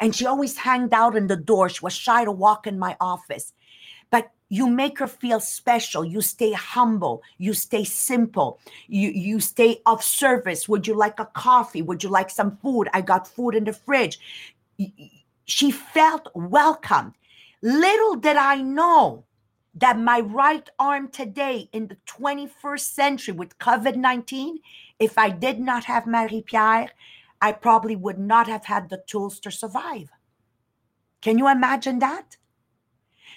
and 0.00 0.14
she 0.14 0.26
always 0.26 0.56
hanged 0.56 0.94
out 0.94 1.16
in 1.16 1.26
the 1.26 1.36
door. 1.36 1.68
She 1.68 1.80
was 1.82 1.92
shy 1.92 2.24
to 2.24 2.32
walk 2.32 2.66
in 2.66 2.78
my 2.78 2.96
office. 3.00 3.52
You 4.48 4.68
make 4.68 4.98
her 4.98 5.06
feel 5.06 5.40
special. 5.40 6.04
You 6.04 6.20
stay 6.20 6.52
humble. 6.52 7.22
You 7.36 7.52
stay 7.52 7.84
simple. 7.84 8.60
You 8.86 9.10
you 9.10 9.40
stay 9.40 9.82
of 9.84 10.02
service. 10.02 10.68
Would 10.68 10.86
you 10.86 10.94
like 10.94 11.20
a 11.20 11.26
coffee? 11.26 11.82
Would 11.82 12.02
you 12.02 12.08
like 12.08 12.30
some 12.30 12.56
food? 12.56 12.88
I 12.94 13.02
got 13.02 13.28
food 13.28 13.54
in 13.54 13.64
the 13.64 13.72
fridge. 13.72 14.18
She 15.44 15.70
felt 15.70 16.28
welcomed. 16.34 17.14
Little 17.60 18.14
did 18.14 18.36
i 18.36 18.56
know 18.62 19.24
that 19.74 19.98
my 19.98 20.20
right 20.20 20.68
arm 20.78 21.08
today 21.08 21.68
in 21.72 21.88
the 21.88 21.96
21st 22.06 22.80
century 22.80 23.34
with 23.34 23.58
covid-19 23.58 24.54
if 24.98 25.18
i 25.18 25.28
did 25.28 25.58
not 25.58 25.84
have 25.84 26.06
marie 26.06 26.42
pierre 26.42 26.88
i 27.40 27.52
probably 27.52 27.96
would 27.96 28.18
not 28.18 28.48
have 28.48 28.64
had 28.64 28.88
the 28.88 29.02
tools 29.06 29.38
to 29.40 29.50
survive. 29.50 30.10
Can 31.20 31.38
you 31.38 31.48
imagine 31.48 31.98
that? 32.00 32.36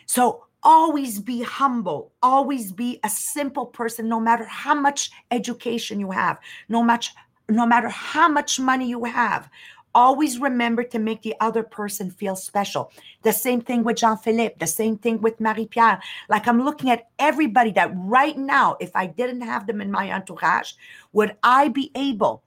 So 0.05 0.45
always 0.63 1.19
be 1.19 1.41
humble. 1.41 2.11
Always 2.21 2.71
be 2.71 2.99
a 3.03 3.09
simple 3.09 3.65
person 3.65 4.07
no 4.07 4.19
matter 4.19 4.45
how 4.45 4.75
much 4.75 5.11
education 5.31 5.99
you 5.99 6.11
have 6.11 6.39
no 6.69 6.83
much 6.83 7.13
no 7.49 7.65
matter 7.65 7.89
how 7.89 8.29
much 8.29 8.59
money 8.59 8.87
you 8.87 9.03
have. 9.03 9.49
Always 9.93 10.39
remember 10.39 10.83
to 10.85 10.99
make 10.99 11.21
the 11.21 11.35
other 11.41 11.63
person 11.63 12.09
feel 12.09 12.37
special. 12.37 12.93
The 13.23 13.33
same 13.33 13.59
thing 13.59 13.83
with 13.83 13.97
jean-philippe 13.97 14.55
the 14.59 14.67
same 14.67 14.97
thing 14.97 15.19
with 15.21 15.39
marie-pierre. 15.39 16.01
Like 16.29 16.47
i'm 16.47 16.63
looking 16.63 16.89
at 16.89 17.09
everybody 17.19 17.71
that 17.71 17.91
right 17.95 18.37
now 18.37 18.77
if 18.79 18.95
i 18.95 19.05
didn't 19.05 19.41
have 19.41 19.67
them 19.67 19.81
in 19.81 19.91
my 19.91 20.11
entourage 20.11 20.73
would 21.11 21.35
i 21.43 21.67
be 21.67 21.91
able 21.95 22.43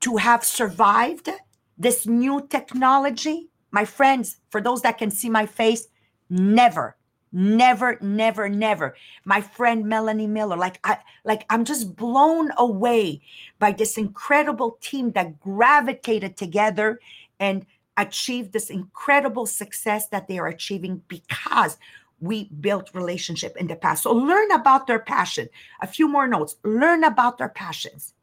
to 0.00 0.16
have 0.16 0.44
survived 0.44 1.30
this 1.78 2.06
new 2.06 2.46
technology? 2.48 3.48
My 3.70 3.84
friends 3.84 4.38
for 4.48 4.60
those 4.62 4.82
that 4.82 4.96
can 4.96 5.10
see 5.10 5.28
my 5.28 5.44
face 5.44 5.88
never 6.30 6.96
Never, 7.32 7.98
never, 8.00 8.48
never. 8.48 8.96
My 9.24 9.40
friend 9.40 9.84
Melanie 9.86 10.26
Miller, 10.26 10.56
like 10.56 10.78
I 10.84 10.98
like 11.24 11.44
I'm 11.50 11.64
just 11.64 11.96
blown 11.96 12.50
away 12.56 13.20
by 13.58 13.72
this 13.72 13.98
incredible 13.98 14.78
team 14.80 15.10
that 15.12 15.40
gravitated 15.40 16.36
together 16.36 17.00
and 17.40 17.66
achieved 17.96 18.52
this 18.52 18.70
incredible 18.70 19.46
success 19.46 20.08
that 20.08 20.28
they 20.28 20.38
are 20.38 20.46
achieving 20.46 21.02
because 21.08 21.78
we 22.20 22.44
built 22.60 22.90
relationship 22.94 23.56
in 23.56 23.66
the 23.66 23.76
past. 23.76 24.04
So 24.04 24.12
learn 24.12 24.50
about 24.52 24.86
their 24.86 24.98
passion. 24.98 25.48
A 25.80 25.86
few 25.86 26.08
more 26.08 26.26
notes. 26.26 26.56
Learn 26.62 27.04
about 27.04 27.38
their 27.38 27.48
passions. 27.48 28.14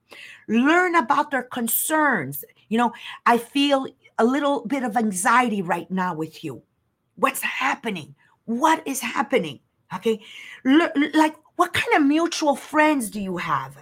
Learn 0.47 0.95
about 0.95 1.31
their 1.31 1.43
concerns. 1.43 2.43
You 2.69 2.77
know, 2.77 2.93
I 3.25 3.37
feel 3.37 3.87
a 4.17 4.25
little 4.25 4.65
bit 4.65 4.83
of 4.83 4.97
anxiety 4.97 5.61
right 5.61 5.89
now 5.91 6.15
with 6.15 6.43
you. 6.43 6.63
What's 7.15 7.41
happening? 7.41 8.15
What 8.45 8.85
is 8.87 9.01
happening? 9.01 9.59
Okay. 9.95 10.21
L- 10.65 10.91
like, 11.13 11.35
what 11.55 11.73
kind 11.73 11.93
of 11.95 12.03
mutual 12.07 12.55
friends 12.55 13.09
do 13.09 13.19
you 13.21 13.37
have? 13.37 13.77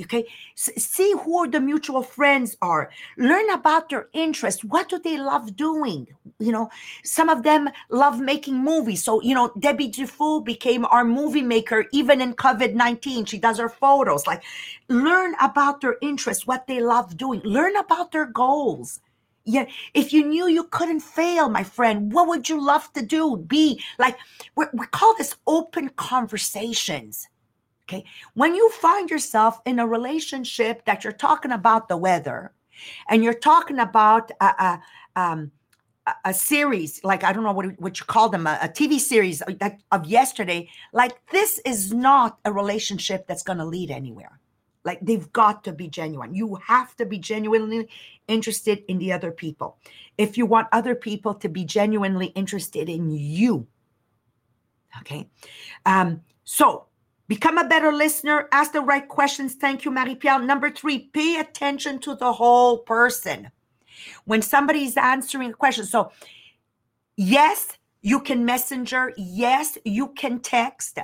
Okay. 0.00 0.26
S- 0.56 0.70
see 0.76 1.12
who 1.24 1.50
the 1.50 1.60
mutual 1.60 2.02
friends 2.02 2.56
are. 2.62 2.90
Learn 3.16 3.50
about 3.50 3.88
their 3.88 4.08
interests. 4.12 4.62
What 4.64 4.88
do 4.88 4.98
they 4.98 5.18
love 5.18 5.56
doing? 5.56 6.06
You 6.38 6.52
know, 6.52 6.70
some 7.02 7.28
of 7.28 7.42
them 7.42 7.68
love 7.90 8.20
making 8.20 8.56
movies. 8.56 9.02
So, 9.02 9.20
you 9.22 9.34
know, 9.34 9.50
Debbie 9.58 9.88
Dufour 9.88 10.42
became 10.42 10.84
our 10.86 11.04
movie 11.04 11.42
maker 11.42 11.86
even 11.92 12.20
in 12.20 12.34
COVID 12.34 12.74
19. 12.74 13.24
She 13.24 13.38
does 13.38 13.58
her 13.58 13.68
photos. 13.68 14.26
Like, 14.26 14.44
learn 14.88 15.34
about 15.40 15.80
their 15.80 15.96
interests, 16.00 16.46
what 16.46 16.66
they 16.68 16.80
love 16.80 17.16
doing. 17.16 17.40
Learn 17.42 17.76
about 17.76 18.12
their 18.12 18.26
goals. 18.26 19.00
Yeah, 19.48 19.64
if 19.94 20.12
you 20.12 20.26
knew 20.26 20.46
you 20.46 20.64
couldn't 20.64 21.00
fail, 21.00 21.48
my 21.48 21.62
friend, 21.62 22.12
what 22.12 22.28
would 22.28 22.50
you 22.50 22.62
love 22.62 22.92
to 22.92 23.00
do? 23.00 23.38
Be 23.38 23.82
like, 23.98 24.18
we 24.54 24.66
call 24.90 25.14
this 25.16 25.36
open 25.46 25.88
conversations. 25.96 27.26
Okay. 27.84 28.04
When 28.34 28.54
you 28.54 28.68
find 28.68 29.10
yourself 29.10 29.58
in 29.64 29.78
a 29.78 29.86
relationship 29.86 30.84
that 30.84 31.02
you're 31.02 31.14
talking 31.14 31.50
about 31.50 31.88
the 31.88 31.96
weather 31.96 32.52
and 33.08 33.24
you're 33.24 33.32
talking 33.32 33.78
about 33.78 34.30
a, 34.42 34.44
a, 34.44 34.82
um, 35.16 35.50
a, 36.26 36.34
series, 36.34 37.02
like 37.02 37.24
I 37.24 37.32
don't 37.32 37.42
know 37.42 37.52
what, 37.52 37.80
what 37.80 37.98
you 37.98 38.04
call 38.04 38.28
them, 38.28 38.46
a, 38.46 38.58
a 38.60 38.68
TV 38.68 39.00
series 39.00 39.42
that, 39.60 39.80
of 39.90 40.04
yesterday, 40.04 40.68
like 40.92 41.26
this 41.30 41.58
is 41.64 41.90
not 41.90 42.38
a 42.44 42.52
relationship 42.52 43.26
that's 43.26 43.42
going 43.42 43.58
to 43.58 43.64
lead 43.64 43.90
anywhere. 43.90 44.38
Like 44.84 45.00
they've 45.02 45.30
got 45.32 45.64
to 45.64 45.72
be 45.72 45.88
genuine. 45.88 46.34
You 46.34 46.56
have 46.66 46.96
to 46.96 47.06
be 47.06 47.18
genuinely 47.18 47.88
interested 48.26 48.84
in 48.88 48.98
the 48.98 49.12
other 49.12 49.30
people. 49.30 49.78
If 50.16 50.38
you 50.38 50.46
want 50.46 50.68
other 50.72 50.94
people 50.94 51.34
to 51.34 51.48
be 51.48 51.64
genuinely 51.64 52.26
interested 52.28 52.88
in 52.88 53.10
you. 53.10 53.66
Okay. 55.00 55.28
Um, 55.84 56.22
so 56.44 56.86
become 57.28 57.58
a 57.58 57.68
better 57.68 57.92
listener, 57.92 58.48
ask 58.52 58.72
the 58.72 58.80
right 58.80 59.06
questions. 59.06 59.54
Thank 59.54 59.84
you, 59.84 59.90
Marie 59.90 60.14
Pierre. 60.14 60.40
Number 60.40 60.70
three, 60.70 60.98
pay 60.98 61.40
attention 61.40 61.98
to 62.00 62.14
the 62.14 62.32
whole 62.32 62.78
person. 62.78 63.50
When 64.24 64.42
somebody's 64.42 64.96
answering 64.96 65.50
a 65.50 65.54
question, 65.54 65.84
so 65.84 66.10
yes, 67.16 67.78
you 68.00 68.20
can 68.20 68.44
messenger, 68.44 69.12
yes, 69.16 69.76
you 69.84 70.08
can 70.08 70.40
text. 70.40 70.98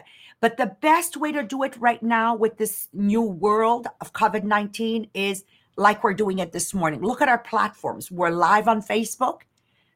But 0.45 0.59
the 0.59 0.77
best 0.83 1.17
way 1.17 1.33
to 1.33 1.43
do 1.43 1.63
it 1.63 1.75
right 1.79 2.03
now 2.03 2.35
with 2.35 2.59
this 2.59 2.89
new 2.93 3.23
world 3.23 3.87
of 4.03 4.13
COVID 4.13 4.45
19 4.45 5.09
is 5.15 5.43
like 5.79 6.05
we're 6.05 6.13
doing 6.13 6.39
it 6.39 6.53
this 6.53 6.75
morning. 6.75 7.01
Look 7.01 7.23
at 7.23 7.31
our 7.31 7.39
platforms. 7.39 8.11
We're 8.11 8.29
live 8.29 8.69
on 8.69 8.83
Facebook, 8.83 9.39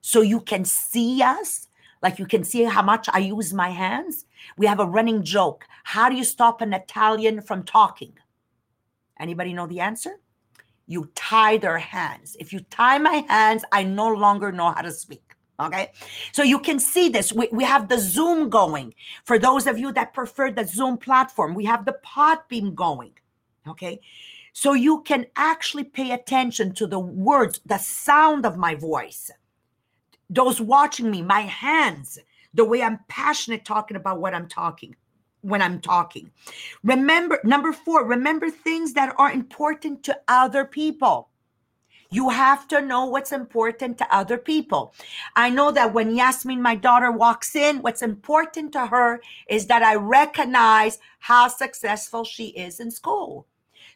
so 0.00 0.22
you 0.22 0.40
can 0.40 0.64
see 0.64 1.20
us. 1.20 1.68
Like 2.00 2.18
you 2.18 2.24
can 2.24 2.44
see 2.44 2.64
how 2.64 2.80
much 2.80 3.10
I 3.12 3.18
use 3.18 3.52
my 3.52 3.68
hands. 3.68 4.24
We 4.56 4.64
have 4.64 4.80
a 4.80 4.86
running 4.86 5.22
joke. 5.22 5.66
How 5.84 6.08
do 6.08 6.16
you 6.16 6.24
stop 6.24 6.62
an 6.62 6.72
Italian 6.72 7.42
from 7.42 7.62
talking? 7.62 8.14
Anybody 9.20 9.52
know 9.52 9.66
the 9.66 9.80
answer? 9.80 10.18
You 10.86 11.10
tie 11.14 11.58
their 11.58 11.76
hands. 11.76 12.38
If 12.40 12.54
you 12.54 12.60
tie 12.70 12.96
my 12.96 13.22
hands, 13.28 13.66
I 13.70 13.82
no 13.82 14.08
longer 14.08 14.50
know 14.50 14.70
how 14.70 14.80
to 14.80 14.92
speak. 14.92 15.27
Okay. 15.60 15.90
So 16.32 16.42
you 16.42 16.60
can 16.60 16.78
see 16.78 17.08
this. 17.08 17.32
We, 17.32 17.48
we 17.50 17.64
have 17.64 17.88
the 17.88 17.98
Zoom 17.98 18.48
going. 18.48 18.94
For 19.24 19.38
those 19.38 19.66
of 19.66 19.78
you 19.78 19.92
that 19.92 20.14
prefer 20.14 20.50
the 20.50 20.64
Zoom 20.64 20.98
platform, 20.98 21.54
we 21.54 21.64
have 21.64 21.84
the 21.84 21.96
Podbean 22.04 22.74
going. 22.74 23.12
Okay. 23.66 24.00
So 24.52 24.72
you 24.72 25.02
can 25.02 25.26
actually 25.36 25.84
pay 25.84 26.12
attention 26.12 26.72
to 26.74 26.86
the 26.86 26.98
words, 26.98 27.60
the 27.66 27.78
sound 27.78 28.46
of 28.46 28.56
my 28.56 28.74
voice, 28.74 29.30
those 30.30 30.60
watching 30.60 31.10
me, 31.10 31.22
my 31.22 31.40
hands, 31.40 32.18
the 32.54 32.64
way 32.64 32.82
I'm 32.82 33.00
passionate 33.08 33.64
talking 33.64 33.96
about 33.96 34.20
what 34.20 34.34
I'm 34.34 34.48
talking 34.48 34.96
when 35.42 35.62
I'm 35.62 35.80
talking. 35.80 36.30
Remember, 36.82 37.40
number 37.44 37.72
four, 37.72 38.04
remember 38.04 38.50
things 38.50 38.94
that 38.94 39.14
are 39.18 39.30
important 39.30 40.02
to 40.04 40.20
other 40.26 40.64
people. 40.64 41.27
You 42.10 42.30
have 42.30 42.66
to 42.68 42.80
know 42.80 43.04
what's 43.04 43.32
important 43.32 43.98
to 43.98 44.14
other 44.14 44.38
people. 44.38 44.94
I 45.36 45.50
know 45.50 45.70
that 45.72 45.92
when 45.92 46.14
Yasmin, 46.14 46.62
my 46.62 46.74
daughter, 46.74 47.12
walks 47.12 47.54
in, 47.54 47.82
what's 47.82 48.00
important 48.00 48.72
to 48.72 48.86
her 48.86 49.20
is 49.46 49.66
that 49.66 49.82
I 49.82 49.96
recognize 49.96 50.98
how 51.18 51.48
successful 51.48 52.24
she 52.24 52.48
is 52.48 52.80
in 52.80 52.90
school. 52.90 53.46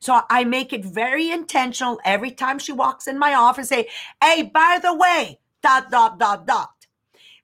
So 0.01 0.21
I 0.29 0.45
make 0.45 0.73
it 0.73 0.85
very 0.85 1.31
intentional 1.31 2.01
every 2.05 2.33
time 2.33 2.59
she 2.59 2.73
walks 2.73 3.07
in 3.07 3.19
my 3.19 3.35
office, 3.35 3.69
say, 3.69 3.89
hey, 4.23 4.43
by 4.43 4.79
the 4.83 4.95
way, 4.95 5.39
dot, 5.63 5.91
dot, 5.91 6.19
dot, 6.19 6.47
dot. 6.47 6.71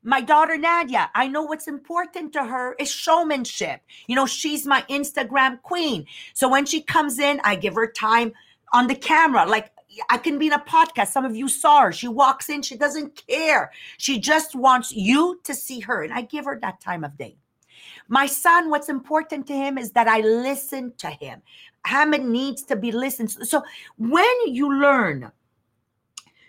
My 0.02 0.20
daughter 0.20 0.57
Nadia, 0.57 1.11
I 1.14 1.28
know 1.28 1.42
what's 1.42 1.68
important 1.68 2.33
to 2.35 2.44
her 2.44 2.74
is 2.78 2.90
showmanship. 2.90 3.81
You 4.07 4.16
know, 4.16 4.26
she's 4.26 4.66
my 4.66 4.83
Instagram 4.90 5.62
queen. 5.62 6.07
So 6.35 6.48
when 6.48 6.66
she 6.66 6.83
comes 6.83 7.18
in, 7.18 7.40
I 7.42 7.57
give 7.57 7.74
her 7.74 7.87
time 7.87 8.33
on 8.72 8.87
the 8.87 8.94
camera. 8.94 9.46
Like 9.46 9.72
I 10.11 10.19
can 10.19 10.39
be 10.39 10.47
in 10.47 10.53
a 10.53 10.59
podcast. 10.59 11.09
Some 11.09 11.25
of 11.25 11.37
you 11.37 11.49
saw 11.49 11.83
her. 11.83 11.93
She 11.93 12.09
walks 12.09 12.49
in, 12.49 12.63
she 12.63 12.77
doesn't 12.77 13.23
care. 13.27 13.73
She 13.97 14.19
just 14.19 14.55
wants 14.55 14.93
you 14.93 15.41
to 15.45 15.55
see 15.55 15.81
her. 15.81 16.03
And 16.03 16.13
I 16.13 16.23
give 16.23 16.45
her 16.45 16.59
that 16.61 16.81
time 16.81 17.05
of 17.05 17.17
day. 17.17 17.37
My 18.09 18.27
son, 18.27 18.71
what's 18.71 18.89
important 18.89 19.47
to 19.49 19.53
him 19.55 19.79
is 19.79 19.93
that 19.93 20.09
I 20.09 20.21
listen 20.21 20.93
to 20.99 21.09
him. 21.09 21.43
Hamid 21.85 22.25
needs 22.25 22.63
to 22.65 22.77
be 22.77 22.91
listened. 22.93 23.31
So 23.31 23.63
when 23.97 24.27
you 24.47 24.73
learn 24.81 25.31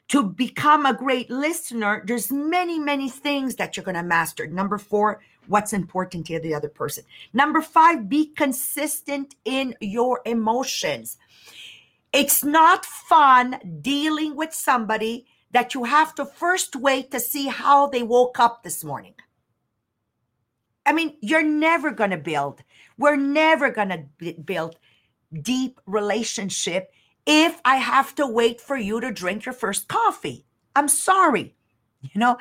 to 0.10 0.24
become 0.24 0.86
a 0.86 0.94
great 0.94 1.30
listener, 1.30 2.04
there's 2.06 2.32
many, 2.32 2.80
many 2.80 3.10
things 3.10 3.56
that 3.56 3.78
you're 3.78 3.84
going 3.84 3.96
to 3.96 4.04
master. 4.04 4.48
Number 4.48 4.78
four, 4.78 5.22
what's 5.48 5.74
important 5.74 6.28
to 6.28 6.40
the 6.40 6.54
other 6.54 6.70
person. 6.70 7.04
Number 7.34 7.62
five, 7.62 8.10
be 8.10 8.28
consistent 8.28 9.36
in 9.46 9.76
your 9.82 10.22
emotions. 10.26 11.18
It's 12.12 12.44
not 12.44 12.86
fun 12.86 13.60
dealing 13.82 14.36
with 14.36 14.54
somebody 14.54 15.28
that 15.52 15.74
you 15.74 15.84
have 15.84 16.16
to 16.16 16.26
first 16.26 16.76
wait 16.76 17.12
to 17.12 17.20
see 17.20 17.48
how 17.48 17.88
they 17.88 18.04
woke 18.04 18.40
up 18.40 18.64
this 18.64 18.84
morning. 18.84 19.14
I 20.86 20.94
mean, 20.94 21.18
you're 21.22 21.44
never 21.44 21.92
going 21.92 22.10
to 22.10 22.18
build, 22.18 22.64
we're 22.98 23.16
never 23.16 23.70
going 23.70 23.90
to 23.90 24.34
build 24.34 24.78
deep 25.42 25.80
relationship 25.86 26.92
if 27.26 27.62
I 27.64 27.76
have 27.76 28.16
to 28.16 28.26
wait 28.26 28.60
for 28.60 28.76
you 28.76 29.00
to 29.00 29.12
drink 29.12 29.46
your 29.46 29.54
first 29.54 29.88
coffee. 29.88 30.46
I'm 30.76 30.88
sorry. 30.88 31.56
You 32.02 32.20
know, 32.20 32.38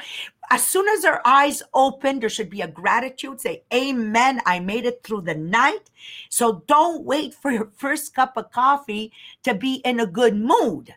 as 0.50 0.64
soon 0.66 0.86
as 0.88 1.04
our 1.04 1.20
eyes 1.24 1.62
open, 1.74 2.20
there 2.20 2.28
should 2.28 2.48
be 2.48 2.62
a 2.62 2.68
gratitude. 2.68 3.40
Say, 3.40 3.64
Amen. 3.74 4.40
I 4.46 4.60
made 4.60 4.86
it 4.86 5.02
through 5.02 5.22
the 5.22 5.34
night. 5.34 5.90
So 6.28 6.62
don't 6.66 7.04
wait 7.04 7.34
for 7.34 7.50
your 7.50 7.70
first 7.76 8.14
cup 8.14 8.36
of 8.36 8.50
coffee 8.52 9.12
to 9.42 9.54
be 9.54 9.76
in 9.84 10.00
a 10.00 10.06
good 10.06 10.36
mood. 10.36 10.94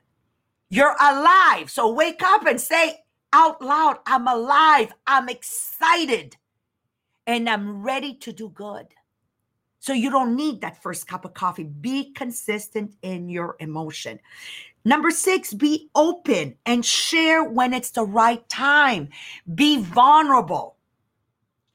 You're 0.69 0.95
alive. 1.01 1.69
So 1.69 1.91
wake 1.91 2.21
up 2.23 2.45
and 2.45 2.61
say 2.61 3.03
out 3.33 3.61
loud, 3.61 3.97
I'm 4.05 4.27
alive. 4.27 4.93
I'm 5.07 5.27
excited. 5.27 6.37
And 7.27 7.49
I'm 7.49 7.81
ready 7.81 8.13
to 8.15 8.31
do 8.31 8.49
good. 8.49 8.87
So 9.79 9.93
you 9.93 10.11
don't 10.11 10.35
need 10.35 10.61
that 10.61 10.81
first 10.81 11.07
cup 11.07 11.25
of 11.25 11.33
coffee. 11.33 11.63
Be 11.63 12.11
consistent 12.13 12.95
in 13.01 13.29
your 13.29 13.55
emotion. 13.59 14.19
Number 14.83 15.11
six, 15.11 15.53
be 15.53 15.89
open 15.95 16.55
and 16.65 16.85
share 16.85 17.43
when 17.43 17.73
it's 17.73 17.91
the 17.91 18.03
right 18.03 18.47
time. 18.49 19.09
Be 19.53 19.81
vulnerable. 19.81 20.75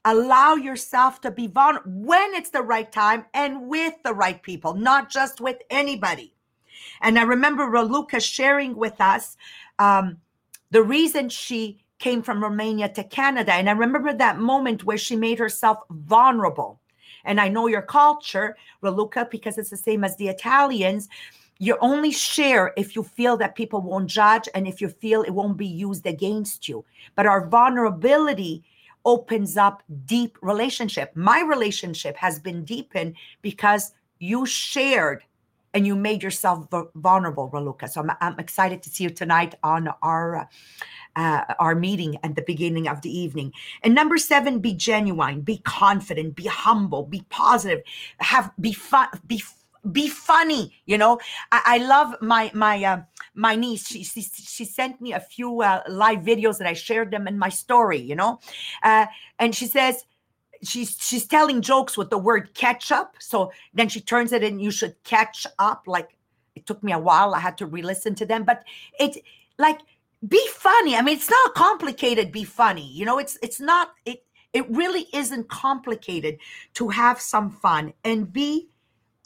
Allow 0.05 0.55
yourself 0.55 1.21
to 1.23 1.31
be 1.31 1.47
vulnerable 1.47 1.91
when 1.91 2.35
it's 2.35 2.51
the 2.51 2.63
right 2.63 2.91
time 2.91 3.27
and 3.35 3.69
with 3.69 3.95
the 4.05 4.15
right 4.15 4.43
people, 4.43 4.75
not 4.75 5.11
just 5.11 5.41
with 5.41 5.59
anybody. 5.71 6.33
And 7.01 7.19
I 7.19 7.23
remember 7.23 7.65
Raluca 7.67 8.23
sharing 8.23 8.77
with 8.77 9.01
us 9.01 9.37
um, 9.79 10.19
the 10.71 10.83
reason 10.83 11.29
she 11.29 11.85
came 11.99 12.23
from 12.23 12.43
Romania 12.43 12.89
to 12.91 13.05
Canada. 13.05 13.53
And 13.53 13.69
I 13.69 13.73
remember 13.73 14.13
that 14.13 14.39
moment 14.39 14.85
where 14.85 14.99
she 14.99 15.17
made 15.17 15.39
herself 15.39 15.79
vulnerable 15.91 16.81
and 17.27 17.41
I 17.41 17.49
know 17.49 17.67
your 17.67 17.83
culture, 17.83 18.57
Raluca, 18.83 19.29
because 19.31 19.59
it's 19.59 19.71
the 19.71 19.77
same 19.77 20.05
as 20.05 20.17
the 20.17 20.29
Italians. 20.29 21.09
You 21.59 21.79
only 21.81 22.13
share 22.13 22.73
if 22.77 22.95
you 22.95 23.03
feel 23.03 23.37
that 23.39 23.55
people 23.55 23.81
won't 23.81 24.09
judge 24.09 24.49
and 24.55 24.67
if 24.67 24.81
you 24.81 24.89
feel 24.89 25.23
it 25.23 25.31
won't 25.31 25.57
be 25.57 25.67
used 25.67 26.07
against 26.07 26.69
you. 26.69 26.85
But 27.15 27.27
our 27.27 27.49
vulnerability 27.49 28.63
opens 29.05 29.57
up 29.57 29.83
deep 30.05 30.37
relationship. 30.43 31.15
My 31.15 31.41
relationship 31.41 32.17
has 32.17 32.39
been 32.39 32.65
deepened 32.65 33.15
because 33.41 33.93
you 34.19 34.45
shared 34.45 35.23
and 35.73 35.87
you 35.87 35.95
made 35.95 36.23
yourself 36.23 36.67
vulnerable, 36.95 37.51
Raluca. 37.51 37.89
So 37.89 38.01
I'm, 38.01 38.11
I'm 38.21 38.39
excited 38.39 38.83
to 38.83 38.91
see 38.91 39.05
you 39.05 39.11
tonight 39.11 39.55
on 39.63 39.89
our 40.03 40.49
uh, 41.17 41.55
our 41.59 41.75
meeting 41.75 42.17
at 42.23 42.35
the 42.35 42.43
beginning 42.43 42.89
of 42.89 43.01
the 43.03 43.11
evening. 43.11 43.53
And 43.83 43.95
number 43.95 44.19
seven, 44.19 44.59
be 44.61 44.75
genuine, 44.75 45.41
be 45.41 45.59
confident, 45.59 46.35
be 46.35 46.47
humble, 46.47 47.05
be 47.05 47.25
positive, 47.29 47.83
have 48.21 48.53
be 48.61 48.73
fun, 48.73 49.09
be 49.27 49.43
be 49.93 50.09
funny 50.09 50.75
you 50.85 50.99
know? 50.99 51.19
I, 51.53 51.63
I 51.67 51.79
love 51.79 52.17
my 52.21 52.51
my 52.55 52.83
uh, 52.83 53.03
my 53.35 53.55
niece. 53.55 53.87
She, 53.87 54.03
she 54.05 54.23
she 54.23 54.65
sent 54.65 55.01
me 55.01 55.13
a 55.13 55.21
few 55.21 55.63
uh, 55.63 55.83
live 55.89 56.21
videos 56.21 56.59
that 56.59 56.67
i 56.67 56.73
shared 56.73 57.11
them 57.11 57.27
in 57.29 57.39
my 57.39 57.49
story 57.49 57.99
you 57.99 58.17
know? 58.17 58.41
Uh, 58.83 59.07
and 59.39 59.55
she 59.55 59.67
says 59.67 60.05
she's 60.63 60.97
she's 61.01 61.27
telling 61.27 61.61
jokes 61.63 61.97
with 61.97 62.11
the 62.11 62.19
word 62.19 62.55
ketchup. 62.55 63.17
So 63.19 63.53
then 63.75 63.89
she 63.89 64.01
turns 64.01 64.33
it 64.33 64.43
in 64.43 64.59
you 64.59 64.71
should 64.71 64.95
catch 65.05 65.47
up. 65.59 65.85
Like 65.87 66.17
it 66.55 66.67
took 66.67 66.83
me 66.83 66.93
a 66.93 66.99
while. 66.99 67.35
I 67.35 67.41
had 67.41 67.59
to 67.59 67.67
re-listen 67.67 68.15
to 68.17 68.27
them. 68.27 68.45
But 68.45 68.65
it's 68.99 69.19
like 69.59 69.81
be 70.27 70.45
funny. 70.53 70.97
I 70.97 71.03
mean 71.03 71.17
it's 71.17 71.31
not 71.31 71.55
complicated 71.55 72.33
be 72.33 72.45
funny 72.45 72.87
you 72.87 73.05
know? 73.05 73.19
It's 73.19 73.39
it's 73.43 73.61
not 73.61 73.93
it 74.05 74.25
it 74.53 74.69
really 74.71 75.07
isn't 75.13 75.49
complicated 75.49 76.39
to 76.75 76.89
have 76.89 77.21
some 77.21 77.51
fun 77.51 77.93
and 78.05 78.33
be 78.33 78.69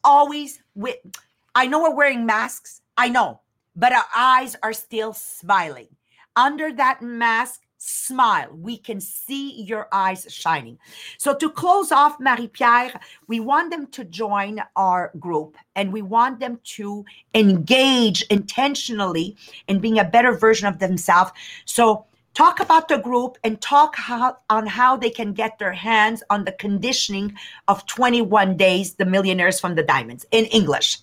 always 0.04 0.62
with 0.74 0.96
I 1.54 1.66
know 1.66 1.82
we're 1.82 1.94
wearing 1.94 2.26
masks. 2.26 2.80
I 2.96 3.08
know, 3.08 3.40
but 3.74 3.92
our 3.92 4.04
eyes 4.14 4.56
are 4.62 4.72
still 4.72 5.12
smiling. 5.12 5.88
Under 6.36 6.72
that 6.72 7.02
mask, 7.02 7.60
smile. 7.80 8.48
We 8.52 8.76
can 8.76 9.00
see 9.00 9.62
your 9.62 9.88
eyes 9.90 10.26
shining. 10.28 10.78
So, 11.18 11.34
to 11.34 11.50
close 11.50 11.90
off, 11.90 12.20
Marie 12.20 12.48
Pierre, 12.48 13.00
we 13.26 13.40
want 13.40 13.70
them 13.70 13.86
to 13.88 14.04
join 14.04 14.60
our 14.76 15.10
group 15.18 15.56
and 15.74 15.92
we 15.92 16.02
want 16.02 16.38
them 16.40 16.60
to 16.76 17.04
engage 17.34 18.22
intentionally 18.30 19.36
in 19.66 19.80
being 19.80 19.98
a 19.98 20.04
better 20.04 20.36
version 20.36 20.68
of 20.68 20.78
themselves. 20.78 21.32
So, 21.64 22.06
talk 22.34 22.60
about 22.60 22.88
the 22.88 22.98
group 22.98 23.38
and 23.44 23.60
talk 23.60 23.96
how, 23.96 24.36
on 24.48 24.66
how 24.66 24.96
they 24.96 25.10
can 25.10 25.32
get 25.32 25.58
their 25.58 25.72
hands 25.72 26.22
on 26.30 26.44
the 26.44 26.52
conditioning 26.52 27.34
of 27.68 27.86
21 27.86 28.56
days 28.56 28.94
the 28.94 29.04
millionaires 29.04 29.60
from 29.60 29.74
the 29.74 29.82
diamonds 29.82 30.26
in 30.30 30.44
english. 30.46 30.98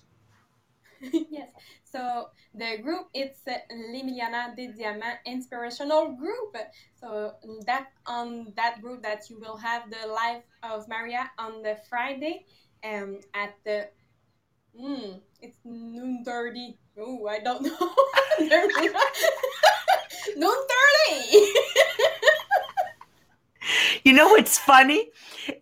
Yes. 1.30 1.48
So 1.84 2.30
the 2.54 2.78
group 2.82 3.06
it's 3.14 3.40
uh, 3.46 3.58
Les 3.92 4.02
Millionnaires 4.02 4.54
des 4.56 4.68
Diamants 4.68 5.20
inspirational 5.24 6.16
group. 6.16 6.56
So 7.00 7.34
that 7.66 7.92
on 8.06 8.52
that 8.56 8.82
group 8.82 9.02
that 9.02 9.30
you 9.30 9.38
will 9.38 9.56
have 9.56 9.90
the 9.90 10.08
life 10.08 10.42
of 10.62 10.88
maria 10.88 11.30
on 11.38 11.62
the 11.62 11.78
friday 11.88 12.44
um 12.84 13.20
at 13.34 13.54
the 13.64 13.88
mm, 14.74 15.20
it's 15.40 15.58
noon 15.64 16.24
30 16.24 16.78
oh 16.98 17.26
i 17.26 17.38
don't 17.38 17.62
know. 17.68 17.92
Noon 20.36 20.56
30 21.30 21.46
you 24.04 24.12
know 24.12 24.28
what's 24.28 24.58
funny? 24.58 25.10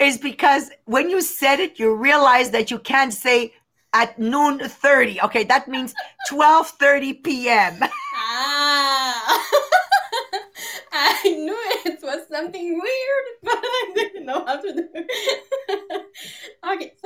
Is 0.01 0.19
because 0.19 0.71
when 0.85 1.09
you 1.09 1.21
said 1.23 1.61
it 1.61 1.79
you 1.79 1.95
realize 1.95 2.51
that 2.51 2.71
you 2.71 2.79
can't 2.79 3.13
say 3.13 3.55
at 3.93 4.19
noon 4.19 4.59
30 4.59 5.21
okay 5.23 5.45
that 5.45 5.69
means 5.69 5.95
12:30 6.31 7.23
p.m. 7.23 7.79
ah. 8.15 9.43
I 10.93 11.23
knew 11.25 11.57
it 11.85 12.01
was 12.03 12.27
something 12.31 12.73
weird, 12.73 13.27
but 13.43 13.59
I 13.63 13.93
didn't 13.95 14.25
know 14.27 14.45
how 14.47 14.57
to 14.57 14.73
do 14.73 14.89
it. 14.95 15.11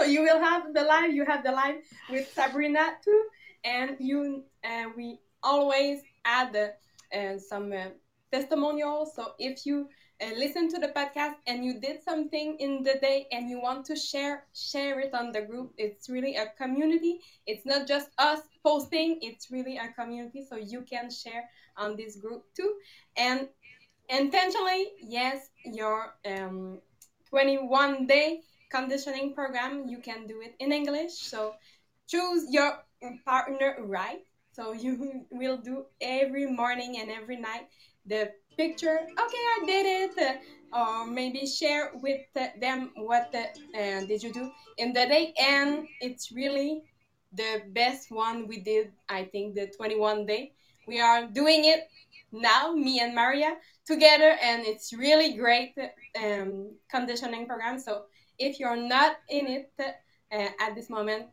So 0.01 0.07
you 0.07 0.23
will 0.23 0.41
have 0.41 0.73
the 0.73 0.83
live. 0.83 1.13
You 1.13 1.25
have 1.27 1.45
the 1.45 1.53
live 1.53 1.77
with 2.09 2.33
Sabrina 2.33 2.97
too, 3.05 3.23
and 3.65 3.97
you. 3.99 4.45
Uh, 4.65 4.91
we 4.97 5.19
always 5.43 6.01
add 6.25 6.57
uh, 6.57 7.39
some 7.39 7.73
uh, 7.73 7.89
testimonials. 8.33 9.15
So 9.15 9.33
if 9.39 9.67
you 9.67 9.89
uh, 10.23 10.31
listen 10.37 10.71
to 10.71 10.79
the 10.79 10.89
podcast 10.89 11.35
and 11.47 11.65
you 11.65 11.81
did 11.81 12.03
something 12.03 12.57
in 12.61 12.83
the 12.83 12.99
day 13.01 13.27
and 13.33 13.51
you 13.51 13.61
want 13.61 13.85
to 13.87 13.97
share 13.97 14.45
share 14.55 15.01
it 15.01 15.15
on 15.15 15.33
the 15.33 15.41
group 15.41 15.73
it's 15.79 16.11
really 16.11 16.37
a 16.37 16.53
community 16.59 17.21
it's 17.47 17.65
not 17.65 17.89
just 17.89 18.11
us 18.19 18.41
posting 18.63 19.19
it's 19.23 19.51
really 19.51 19.79
a 19.79 19.89
community 19.99 20.47
so 20.47 20.57
you 20.57 20.83
can 20.83 21.11
share 21.11 21.49
on 21.79 21.97
this 21.97 22.17
group 22.17 22.45
too 22.55 22.75
and 23.17 23.49
intentionally 24.11 24.89
yes 25.01 25.49
your 25.65 26.13
um, 26.27 26.79
21 27.31 28.07
day 28.07 28.43
conditioning 28.71 29.35
program 29.35 29.89
you 29.89 29.99
can 29.99 30.27
do 30.27 30.41
it 30.41 30.55
in 30.59 30.73
english. 30.73 31.13
So 31.13 31.55
choose 32.09 32.47
your 32.51 32.79
partner 33.25 33.77
right. 33.81 34.23
So 34.53 34.73
you 34.85 35.27
will 35.31 35.59
do 35.59 35.87
every 36.01 36.47
morning 36.51 36.99
and 36.99 37.11
every 37.11 37.37
night 37.37 37.69
the 38.07 38.31
picture 38.57 38.99
okay 38.99 39.45
i 39.57 39.63
did 39.67 39.87
it 39.87 40.41
or 40.73 41.07
maybe 41.07 41.47
share 41.47 41.93
with 41.95 42.21
them 42.61 42.91
what 42.97 43.33
the, 43.33 43.45
uh, 43.75 44.07
did 44.07 44.23
you 44.23 44.33
do 44.33 44.51
in 44.79 44.93
the 44.93 45.07
day. 45.07 45.35
And 45.41 45.87
it's 46.01 46.31
really 46.33 46.83
the 47.33 47.63
best 47.69 48.11
one 48.11 48.49
we 48.49 48.59
did 48.59 48.91
i 49.09 49.25
think 49.25 49.55
the 49.55 49.67
21 49.77 50.27
day. 50.27 50.53
We 50.87 51.01
are 51.01 51.27
doing 51.27 51.65
it 51.67 51.89
now 52.33 52.73
me 52.73 53.01
and 53.01 53.15
maria 53.15 53.57
together 53.87 54.37
and 54.43 54.65
it's 54.65 54.93
really 54.93 55.37
great 55.37 55.75
um, 56.23 56.71
conditioning 56.91 57.47
program. 57.47 57.79
So 57.79 58.05
if 58.41 58.59
you're 58.59 58.77
not 58.77 59.17
in 59.29 59.47
it 59.47 59.71
uh, 59.79 60.49
at 60.59 60.75
this 60.75 60.91
moment 60.91 61.29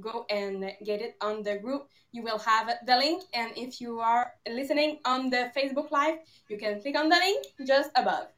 go 0.00 0.26
and 0.30 0.72
get 0.84 1.00
it 1.00 1.16
on 1.20 1.42
the 1.42 1.58
group. 1.58 1.88
You 2.12 2.22
will 2.22 2.38
have 2.38 2.70
the 2.86 2.96
link. 2.96 3.24
And 3.34 3.52
if 3.56 3.80
you 3.80 4.00
are 4.00 4.32
listening 4.48 4.98
on 5.04 5.30
the 5.30 5.50
Facebook 5.56 5.90
Live, 5.90 6.18
you 6.48 6.58
can 6.58 6.80
click 6.80 6.96
on 6.96 7.08
the 7.08 7.16
link 7.16 7.46
just 7.66 7.90
above. 7.96 8.28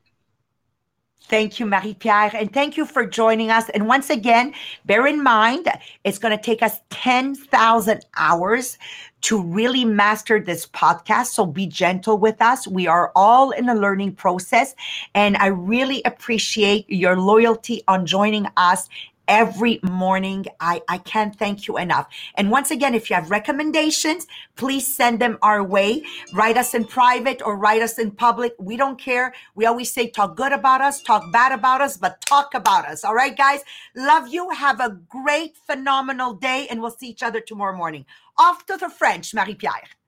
Thank 1.24 1.60
you, 1.60 1.66
Marie 1.66 1.94
Pierre. 1.94 2.30
And 2.34 2.52
thank 2.52 2.76
you 2.76 2.84
for 2.84 3.06
joining 3.06 3.50
us. 3.50 3.68
And 3.68 3.86
once 3.86 4.10
again, 4.10 4.52
bear 4.84 5.06
in 5.06 5.22
mind, 5.22 5.68
it's 6.02 6.18
going 6.18 6.36
to 6.36 6.42
take 6.42 6.60
us 6.62 6.80
10,000 6.90 8.04
hours 8.16 8.78
to 9.22 9.40
really 9.40 9.84
master 9.84 10.40
this 10.40 10.66
podcast. 10.66 11.26
So 11.26 11.46
be 11.46 11.66
gentle 11.66 12.18
with 12.18 12.40
us. 12.42 12.66
We 12.66 12.86
are 12.86 13.12
all 13.14 13.50
in 13.50 13.68
a 13.68 13.74
learning 13.74 14.16
process. 14.16 14.74
And 15.14 15.36
I 15.36 15.46
really 15.46 16.02
appreciate 16.04 16.90
your 16.90 17.16
loyalty 17.16 17.82
on 17.86 18.06
joining 18.06 18.46
us 18.56 18.88
every 19.30 19.78
morning. 19.84 20.44
I, 20.58 20.82
I 20.88 20.98
can't 20.98 21.38
thank 21.38 21.68
you 21.68 21.78
enough. 21.78 22.08
And 22.34 22.50
once 22.50 22.72
again, 22.72 22.94
if 22.94 23.08
you 23.08 23.14
have 23.14 23.30
recommendations, 23.30 24.26
please 24.56 24.92
send 24.92 25.20
them 25.20 25.38
our 25.40 25.62
way. 25.62 26.02
Write 26.34 26.56
us 26.56 26.74
in 26.74 26.84
private 26.84 27.40
or 27.40 27.56
write 27.56 27.80
us 27.80 27.98
in 28.00 28.10
public. 28.10 28.54
We 28.58 28.76
don't 28.76 29.00
care. 29.00 29.32
We 29.54 29.66
always 29.66 29.92
say 29.92 30.10
talk 30.10 30.36
good 30.36 30.52
about 30.52 30.80
us, 30.80 31.00
talk 31.00 31.32
bad 31.32 31.52
about 31.52 31.80
us, 31.80 31.96
but 31.96 32.20
talk 32.22 32.54
about 32.54 32.86
us. 32.86 33.04
All 33.04 33.14
right, 33.14 33.36
guys. 33.36 33.60
Love 33.94 34.26
you. 34.26 34.50
Have 34.50 34.80
a 34.80 34.98
great, 35.08 35.56
phenomenal 35.56 36.34
day, 36.34 36.66
and 36.68 36.82
we'll 36.82 36.90
see 36.90 37.08
each 37.08 37.22
other 37.22 37.40
tomorrow 37.40 37.76
morning. 37.76 38.04
Off 38.36 38.66
to 38.66 38.76
the 38.76 38.90
French, 38.90 39.32
Marie 39.32 39.54
Pierre. 39.54 39.99